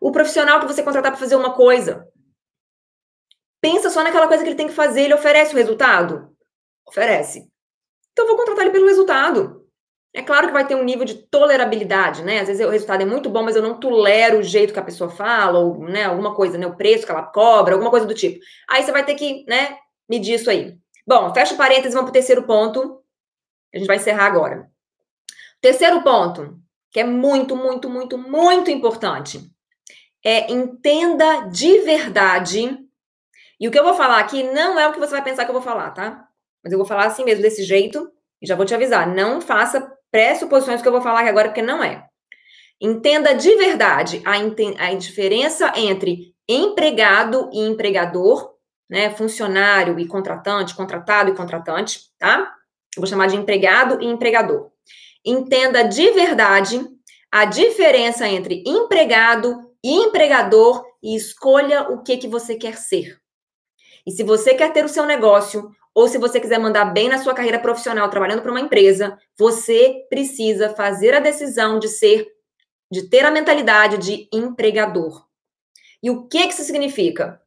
[0.00, 2.06] O profissional que você contratar para fazer uma coisa,
[3.60, 6.30] pensa só naquela coisa que ele tem que fazer, ele oferece o resultado?
[6.86, 7.48] Oferece.
[8.12, 9.66] Então eu vou contratar ele pelo resultado.
[10.14, 12.40] É claro que vai ter um nível de tolerabilidade, né?
[12.40, 14.84] Às vezes o resultado é muito bom, mas eu não tolero o jeito que a
[14.84, 18.14] pessoa fala, ou, né, alguma coisa, né, o preço que ela cobra, alguma coisa do
[18.14, 18.40] tipo.
[18.68, 19.76] Aí você vai ter que, né,
[20.08, 20.78] medir isso aí.
[21.08, 23.02] Bom, fecha parênteses, vamos para o terceiro ponto.
[23.74, 24.70] A gente vai encerrar agora.
[25.58, 26.58] Terceiro ponto,
[26.90, 29.40] que é muito, muito, muito, muito importante,
[30.22, 32.78] é entenda de verdade.
[33.58, 35.50] E o que eu vou falar aqui não é o que você vai pensar que
[35.50, 36.28] eu vou falar, tá?
[36.62, 39.08] Mas eu vou falar assim mesmo, desse jeito, e já vou te avisar.
[39.08, 42.06] Não faça pressuposições que eu vou falar aqui agora, porque não é.
[42.78, 44.34] Entenda de verdade a,
[44.84, 48.57] a diferença entre empregado e empregador,
[48.88, 49.10] né?
[49.10, 52.54] Funcionário e contratante, contratado e contratante, tá?
[52.96, 54.70] Eu vou chamar de empregado e empregador.
[55.24, 56.80] Entenda de verdade
[57.30, 63.20] a diferença entre empregado e empregador e escolha o que, que você quer ser.
[64.06, 67.18] E se você quer ter o seu negócio, ou se você quiser mandar bem na
[67.18, 72.26] sua carreira profissional trabalhando para uma empresa, você precisa fazer a decisão de ser,
[72.90, 75.26] de ter a mentalidade de empregador.
[76.02, 77.42] E o que, que isso significa?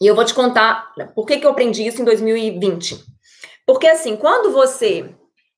[0.00, 3.02] E eu vou te contar por que, que eu aprendi isso em 2020.
[3.66, 5.14] Porque, assim, quando você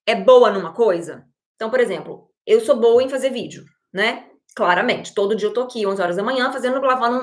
[0.06, 1.26] é boa numa coisa,
[1.56, 4.26] então, por exemplo, eu sou boa em fazer vídeo, né?
[4.54, 6.80] Claramente, todo dia eu tô aqui, 11 horas da manhã, fazendo,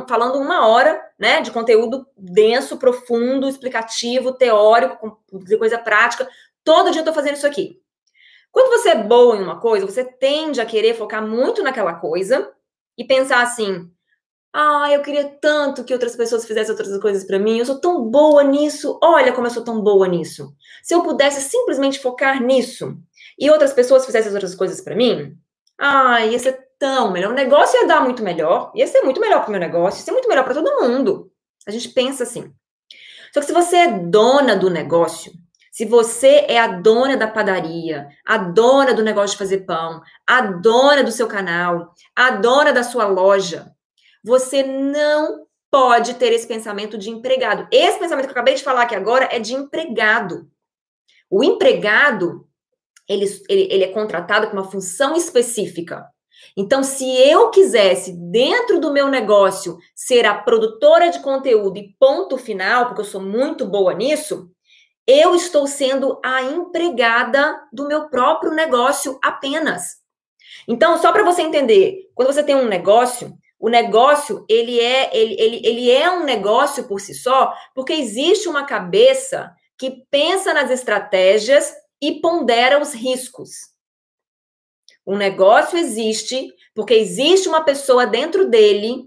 [0.07, 6.29] falando uma hora, né, de conteúdo denso, profundo, explicativo, teórico, de coisa prática.
[6.63, 7.81] Todo dia eu tô fazendo isso aqui.
[8.51, 12.53] Quando você é boa em uma coisa, você tende a querer focar muito naquela coisa
[12.97, 13.91] e pensar assim:
[14.57, 17.57] ah, eu queria tanto que outras pessoas fizessem outras coisas para mim.
[17.59, 18.97] Eu sou tão boa nisso.
[19.03, 20.55] Olha como eu sou tão boa nisso.
[20.81, 22.97] Se eu pudesse simplesmente focar nisso
[23.37, 25.37] e outras pessoas fizessem outras coisas para mim,
[25.77, 27.33] ah, ia ser tão melhor.
[27.33, 30.05] O negócio ia dar muito melhor, ia ser muito melhor para o meu negócio, ia
[30.05, 31.29] ser muito melhor para todo mundo.
[31.67, 32.49] A gente pensa assim.
[33.33, 35.33] Só que se você é dona do negócio,
[35.69, 40.39] se você é a dona da padaria, a dona do negócio de fazer pão, a
[40.39, 43.74] dona do seu canal, a dona da sua loja,
[44.25, 47.67] você não pode ter esse pensamento de empregado.
[47.71, 50.49] Esse pensamento que eu acabei de falar aqui agora é de empregado.
[51.29, 52.47] O empregado,
[53.07, 56.03] ele, ele, ele é contratado com uma função específica.
[56.57, 62.35] Então, se eu quisesse, dentro do meu negócio, ser a produtora de conteúdo e ponto
[62.35, 64.49] final, porque eu sou muito boa nisso,
[65.05, 69.97] eu estou sendo a empregada do meu próprio negócio apenas.
[70.67, 75.35] Então, só para você entender, quando você tem um negócio, o negócio, ele é, ele,
[75.39, 80.69] ele, ele é um negócio por si só, porque existe uma cabeça que pensa nas
[80.69, 83.49] estratégias e pondera os riscos.
[85.03, 89.05] Um negócio existe porque existe uma pessoa dentro dele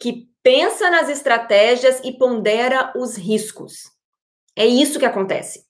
[0.00, 3.84] que pensa nas estratégias e pondera os riscos.
[4.56, 5.64] É isso que acontece.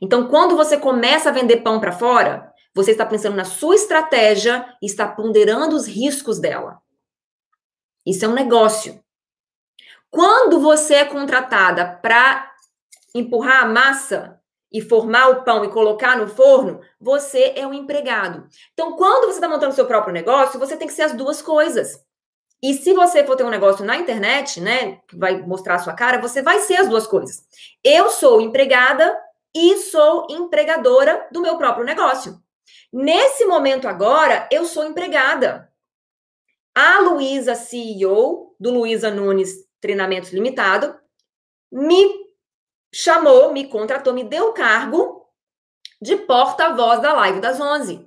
[0.00, 4.64] Então, quando você começa a vender pão para fora, você está pensando na sua estratégia
[4.80, 6.80] e está ponderando os riscos dela.
[8.06, 9.02] Isso é um negócio.
[10.10, 12.52] Quando você é contratada para
[13.14, 14.42] empurrar a massa,
[14.72, 18.48] e formar o pão e colocar no forno, você é um empregado.
[18.72, 22.02] Então, quando você está montando seu próprio negócio, você tem que ser as duas coisas.
[22.62, 25.92] E se você for ter um negócio na internet, né, que vai mostrar a sua
[25.92, 27.44] cara, você vai ser as duas coisas.
[27.84, 29.18] Eu sou empregada
[29.54, 32.40] e sou empregadora do meu próprio negócio.
[32.92, 35.70] Nesse momento agora, eu sou empregada.
[36.74, 40.96] A Luísa, CEO do Luísa Nunes Treinamentos Limitado,
[41.70, 42.22] me
[42.94, 45.26] chamou, me contratou, me deu o cargo
[46.00, 48.06] de porta-voz da live das 11.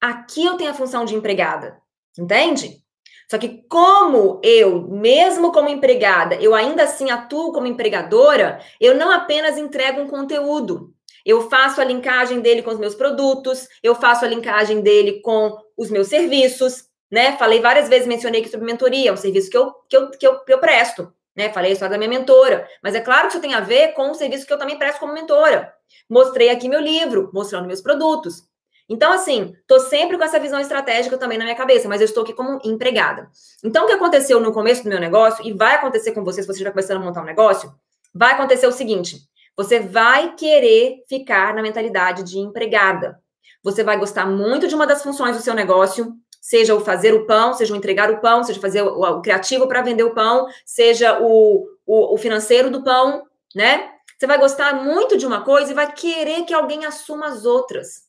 [0.00, 1.80] Aqui eu tenho a função de empregada,
[2.16, 2.82] entende?
[3.30, 9.10] Só que como eu, mesmo como empregada, eu ainda assim atuo como empregadora, eu não
[9.10, 10.94] apenas entrego um conteúdo.
[11.26, 15.54] Eu faço a linkagem dele com os meus produtos, eu faço a linkagem dele com
[15.76, 17.36] os meus serviços, né?
[17.36, 20.26] Falei várias vezes, mencionei que sobre mentoria, é um serviço que eu, que eu, que
[20.26, 21.50] eu, que eu presto, né?
[21.50, 24.10] Falei a história da minha mentora, mas é claro que isso tem a ver com
[24.10, 25.72] o serviço que eu também presto como mentora.
[26.08, 28.48] Mostrei aqui meu livro, mostrando meus produtos.
[28.88, 32.22] Então, assim, tô sempre com essa visão estratégica também na minha cabeça, mas eu estou
[32.22, 33.28] aqui como empregada.
[33.62, 36.48] Então, o que aconteceu no começo do meu negócio, e vai acontecer com você se
[36.48, 37.70] você já começando a montar um negócio,
[38.14, 39.18] vai acontecer o seguinte:
[39.54, 43.20] você vai querer ficar na mentalidade de empregada.
[43.62, 47.26] Você vai gostar muito de uma das funções do seu negócio, seja o fazer o
[47.26, 50.46] pão, seja o entregar o pão, seja fazer o, o criativo para vender o pão,
[50.64, 53.92] seja o, o, o financeiro do pão, né?
[54.18, 58.08] Você vai gostar muito de uma coisa e vai querer que alguém assuma as outras.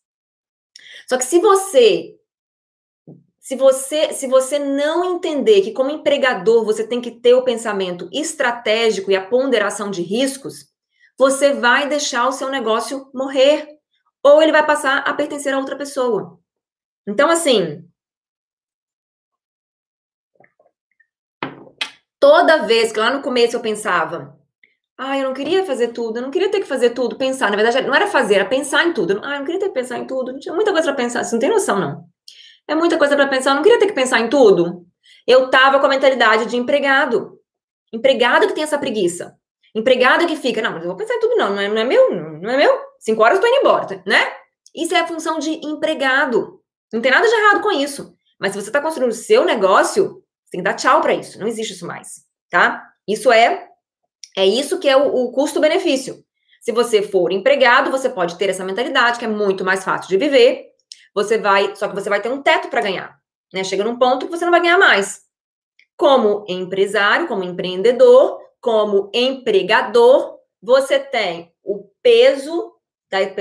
[1.08, 2.16] Só que se você
[3.40, 8.08] se você se você não entender que como empregador você tem que ter o pensamento
[8.12, 10.68] estratégico e a ponderação de riscos,
[11.18, 13.68] você vai deixar o seu negócio morrer
[14.24, 16.40] ou ele vai passar a pertencer a outra pessoa.
[17.08, 17.88] Então assim,
[22.20, 24.38] toda vez que lá no começo eu pensava,
[24.98, 27.50] ah, eu não queria fazer tudo, eu não queria ter que fazer tudo, pensar.
[27.50, 29.22] Na verdade, não era fazer, era pensar em tudo.
[29.24, 31.24] Ah, eu não queria ter que pensar em tudo, não tinha muita coisa para pensar.
[31.24, 32.04] Você não tem noção, não.
[32.68, 34.86] É muita coisa para pensar, eu não queria ter que pensar em tudo.
[35.26, 37.40] Eu tava com a mentalidade de empregado.
[37.94, 39.36] Empregado que tem essa preguiça.
[39.74, 41.84] Empregado que fica, não, mas eu vou pensar em tudo, não, não é, não é
[41.86, 42.80] meu, não é meu.
[43.00, 44.34] Cinco horas eu tô indo embora, né?
[44.76, 46.60] Isso é a função de empregado.
[46.92, 48.14] Não tem nada de errado com isso.
[48.40, 50.19] Mas se você está construindo o seu negócio,
[50.50, 51.40] você tem que dar tchau para isso.
[51.40, 52.84] Não existe isso mais, tá?
[53.08, 53.68] Isso é
[54.36, 56.24] é isso que é o, o custo-benefício.
[56.62, 60.18] Se você for empregado, você pode ter essa mentalidade que é muito mais fácil de
[60.18, 60.68] viver.
[61.14, 63.18] Você vai, só que você vai ter um teto para ganhar,
[63.54, 63.64] né?
[63.64, 65.22] Chega num ponto que você não vai ganhar mais.
[65.96, 72.74] Como empresário, como empreendedor, como empregador, você tem o peso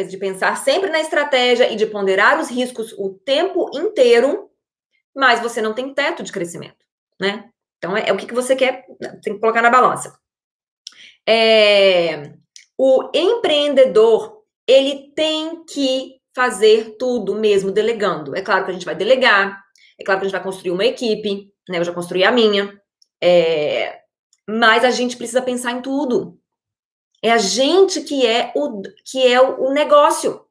[0.08, 4.50] de pensar sempre na estratégia e de ponderar os riscos o tempo inteiro,
[5.14, 6.86] mas você não tem teto de crescimento,
[7.20, 7.50] né?
[7.78, 8.86] Então é, é o que, que você quer,
[9.22, 10.18] tem que colocar na balança.
[11.26, 12.32] É,
[12.76, 18.36] o empreendedor, ele tem que fazer tudo mesmo delegando.
[18.36, 19.62] É claro que a gente vai delegar,
[19.98, 21.78] é claro que a gente vai construir uma equipe, né?
[21.78, 22.80] Eu já construí a minha.
[23.20, 24.00] É,
[24.48, 26.38] mas a gente precisa pensar em tudo.
[27.22, 30.44] É a gente que é o, que é o, o negócio.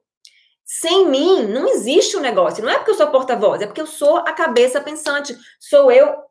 [0.66, 2.62] Sem mim, não existe o um negócio.
[2.64, 5.36] Não é porque eu sou porta-voz, é porque eu sou a cabeça pensante.
[5.60, 6.27] Sou eu.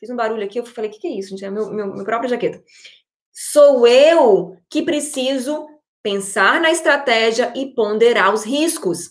[0.00, 1.44] Fiz um barulho aqui, eu falei: o que, que é isso, gente?
[1.44, 2.62] É meu, meu, meu própria jaqueta.
[3.32, 5.66] Sou eu que preciso
[6.02, 9.10] pensar na estratégia e ponderar os riscos.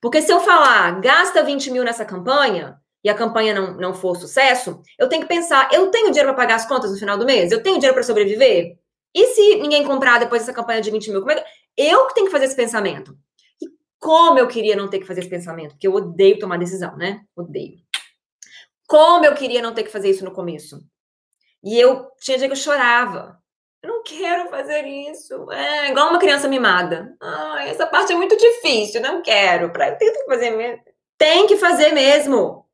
[0.00, 4.16] Porque se eu falar, gasta 20 mil nessa campanha, e a campanha não, não for
[4.16, 7.24] sucesso, eu tenho que pensar, eu tenho dinheiro para pagar as contas no final do
[7.24, 7.50] mês?
[7.50, 8.76] Eu tenho dinheiro para sobreviver?
[9.14, 11.20] E se ninguém comprar depois dessa campanha de 20 mil?
[11.20, 11.44] Como é que...
[11.76, 13.16] Eu que tenho que fazer esse pensamento.
[13.60, 13.66] E
[13.98, 15.72] como eu queria não ter que fazer esse pensamento?
[15.72, 17.20] Porque eu odeio tomar decisão, né?
[17.36, 17.78] Odeio.
[18.92, 20.78] Como eu queria não ter que fazer isso no começo.
[21.64, 23.38] E eu tinha dia que eu chorava.
[23.82, 25.50] Eu não quero fazer isso.
[25.50, 27.16] É igual uma criança mimada.
[27.18, 29.72] Ai, essa parte é muito difícil, não quero.
[29.72, 30.82] Pra, tem que fazer mesmo.
[31.16, 32.66] Tem que fazer mesmo.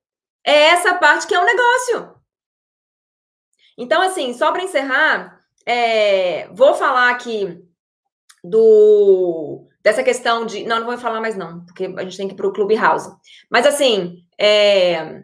[0.44, 2.16] É essa parte que é um negócio.
[3.78, 7.64] Então, assim, só para encerrar, é, vou falar aqui
[8.42, 10.64] do dessa questão de.
[10.64, 13.08] Não, não vou falar mais, não, porque a gente tem que ir para o Clubhouse.
[13.48, 15.22] Mas, assim, é,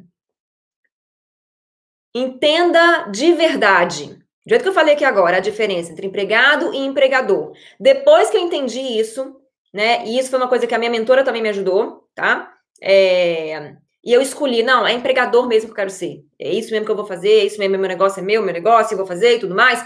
[2.15, 6.79] entenda de verdade do jeito que eu falei aqui agora, a diferença entre empregado e
[6.79, 7.53] empregador.
[7.81, 9.41] Depois que eu entendi isso,
[9.73, 10.07] né?
[10.07, 12.53] E isso foi uma coisa que a minha mentora também me ajudou, tá?
[12.81, 16.27] É, e eu escolhi, não, é empregador mesmo que eu quero ser.
[16.39, 18.53] É isso mesmo que eu vou fazer, é isso mesmo, meu negócio é meu, meu
[18.53, 19.83] negócio, eu vou fazer e tudo mais.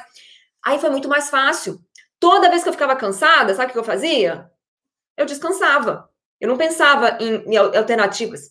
[0.64, 1.78] Aí foi muito mais fácil.
[2.18, 4.50] Toda vez que eu ficava cansada, sabe o que eu fazia?
[5.16, 6.08] Eu descansava.
[6.40, 8.50] Eu não pensava em, em alternativas.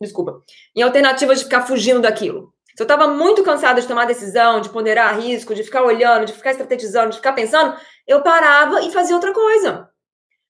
[0.00, 0.42] Desculpa.
[0.74, 2.52] Em alternativas de ficar fugindo daquilo.
[2.78, 6.32] Se eu estava muito cansada de tomar decisão, de ponderar risco, de ficar olhando, de
[6.32, 7.76] ficar estrategizando, de ficar pensando,
[8.06, 9.90] eu parava e fazia outra coisa.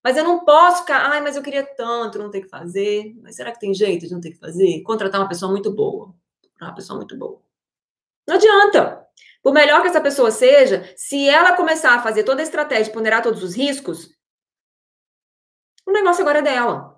[0.04, 3.14] Mas eu não posso ficar, ai, mas eu queria tanto não ter que fazer.
[3.22, 4.82] Mas será que tem jeito de não ter que fazer?
[4.82, 6.14] Contratar uma pessoa muito boa.
[6.60, 7.40] Uma pessoa muito boa.
[8.26, 9.06] Não adianta.
[9.42, 13.22] Por melhor que essa pessoa seja, se ela começar a fazer toda a estratégia, ponderar
[13.22, 14.14] todos os riscos,
[15.86, 16.97] O negócio agora é dela.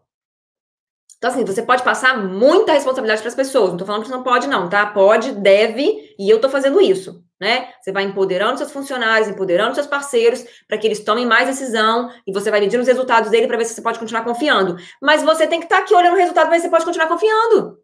[1.18, 3.70] Então, assim, você pode passar muita responsabilidade para as pessoas.
[3.70, 4.86] Não tô falando que você não pode, não, tá?
[4.86, 7.68] Pode, deve, e eu tô fazendo isso, né?
[7.80, 12.32] Você vai empoderando seus funcionários, empoderando seus parceiros, para que eles tomem mais decisão, e
[12.32, 14.76] você vai medindo os resultados dele para ver se você pode continuar confiando.
[15.00, 16.84] Mas você tem que estar tá aqui olhando o resultado para ver se você pode
[16.84, 17.78] continuar confiando.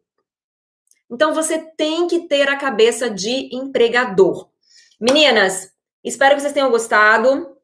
[1.10, 4.48] Então, você tem que ter a cabeça de empregador.
[5.00, 5.70] Meninas,
[6.02, 7.55] espero que vocês tenham gostado.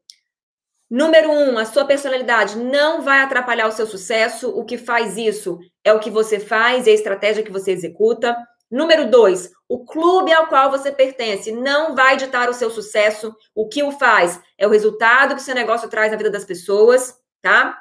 [0.93, 4.51] Número um, a sua personalidade não vai atrapalhar o seu sucesso.
[4.51, 8.37] O que faz isso é o que você faz e a estratégia que você executa.
[8.69, 13.35] Número dois, o clube ao qual você pertence não vai ditar o seu sucesso.
[13.55, 17.15] O que o faz é o resultado que seu negócio traz na vida das pessoas,
[17.41, 17.75] tá?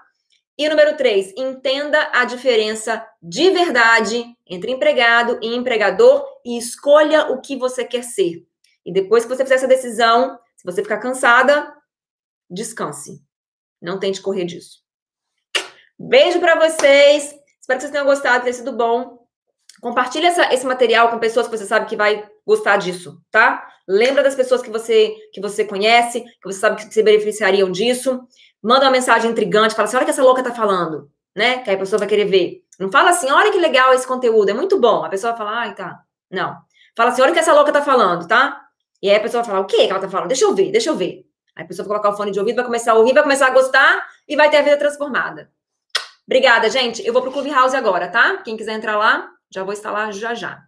[0.56, 7.42] E número três, entenda a diferença de verdade entre empregado e empregador e escolha o
[7.42, 8.42] que você quer ser.
[8.86, 11.74] E depois que você fizer essa decisão, se você ficar cansada,
[12.52, 13.22] descanse.
[13.80, 14.78] Não tente correr disso.
[15.98, 17.34] Beijo para vocês.
[17.60, 19.26] Espero que vocês tenham gostado, ter sido bom.
[19.80, 23.66] Compartilhe essa, esse material com pessoas que você sabe que vai gostar disso, tá?
[23.88, 28.20] Lembra das pessoas que você que você conhece, que você sabe que se beneficiariam disso.
[28.62, 31.58] Manda uma mensagem intrigante, fala assim: olha o que essa louca tá falando, né?
[31.58, 32.62] Que aí a pessoa vai querer ver.
[32.78, 35.04] Não fala assim, olha que legal esse conteúdo, é muito bom.
[35.04, 36.00] A pessoa vai falar, ai, tá.
[36.30, 36.56] Não.
[36.96, 38.60] Fala assim, olha o que essa louca tá falando, tá?
[39.00, 40.28] E aí a pessoa vai falar, o que ela tá falando?
[40.28, 41.24] Deixa eu ver, deixa eu ver.
[41.54, 43.46] Aí a pessoa vai colocar o fone de ouvido, vai começar a ouvir, vai começar
[43.46, 45.50] a gostar e vai ter a vida transformada.
[46.26, 47.04] Obrigada, gente.
[47.06, 48.38] Eu vou pro Clubhouse agora, tá?
[48.38, 50.62] Quem quiser entrar lá, já vou lá já já.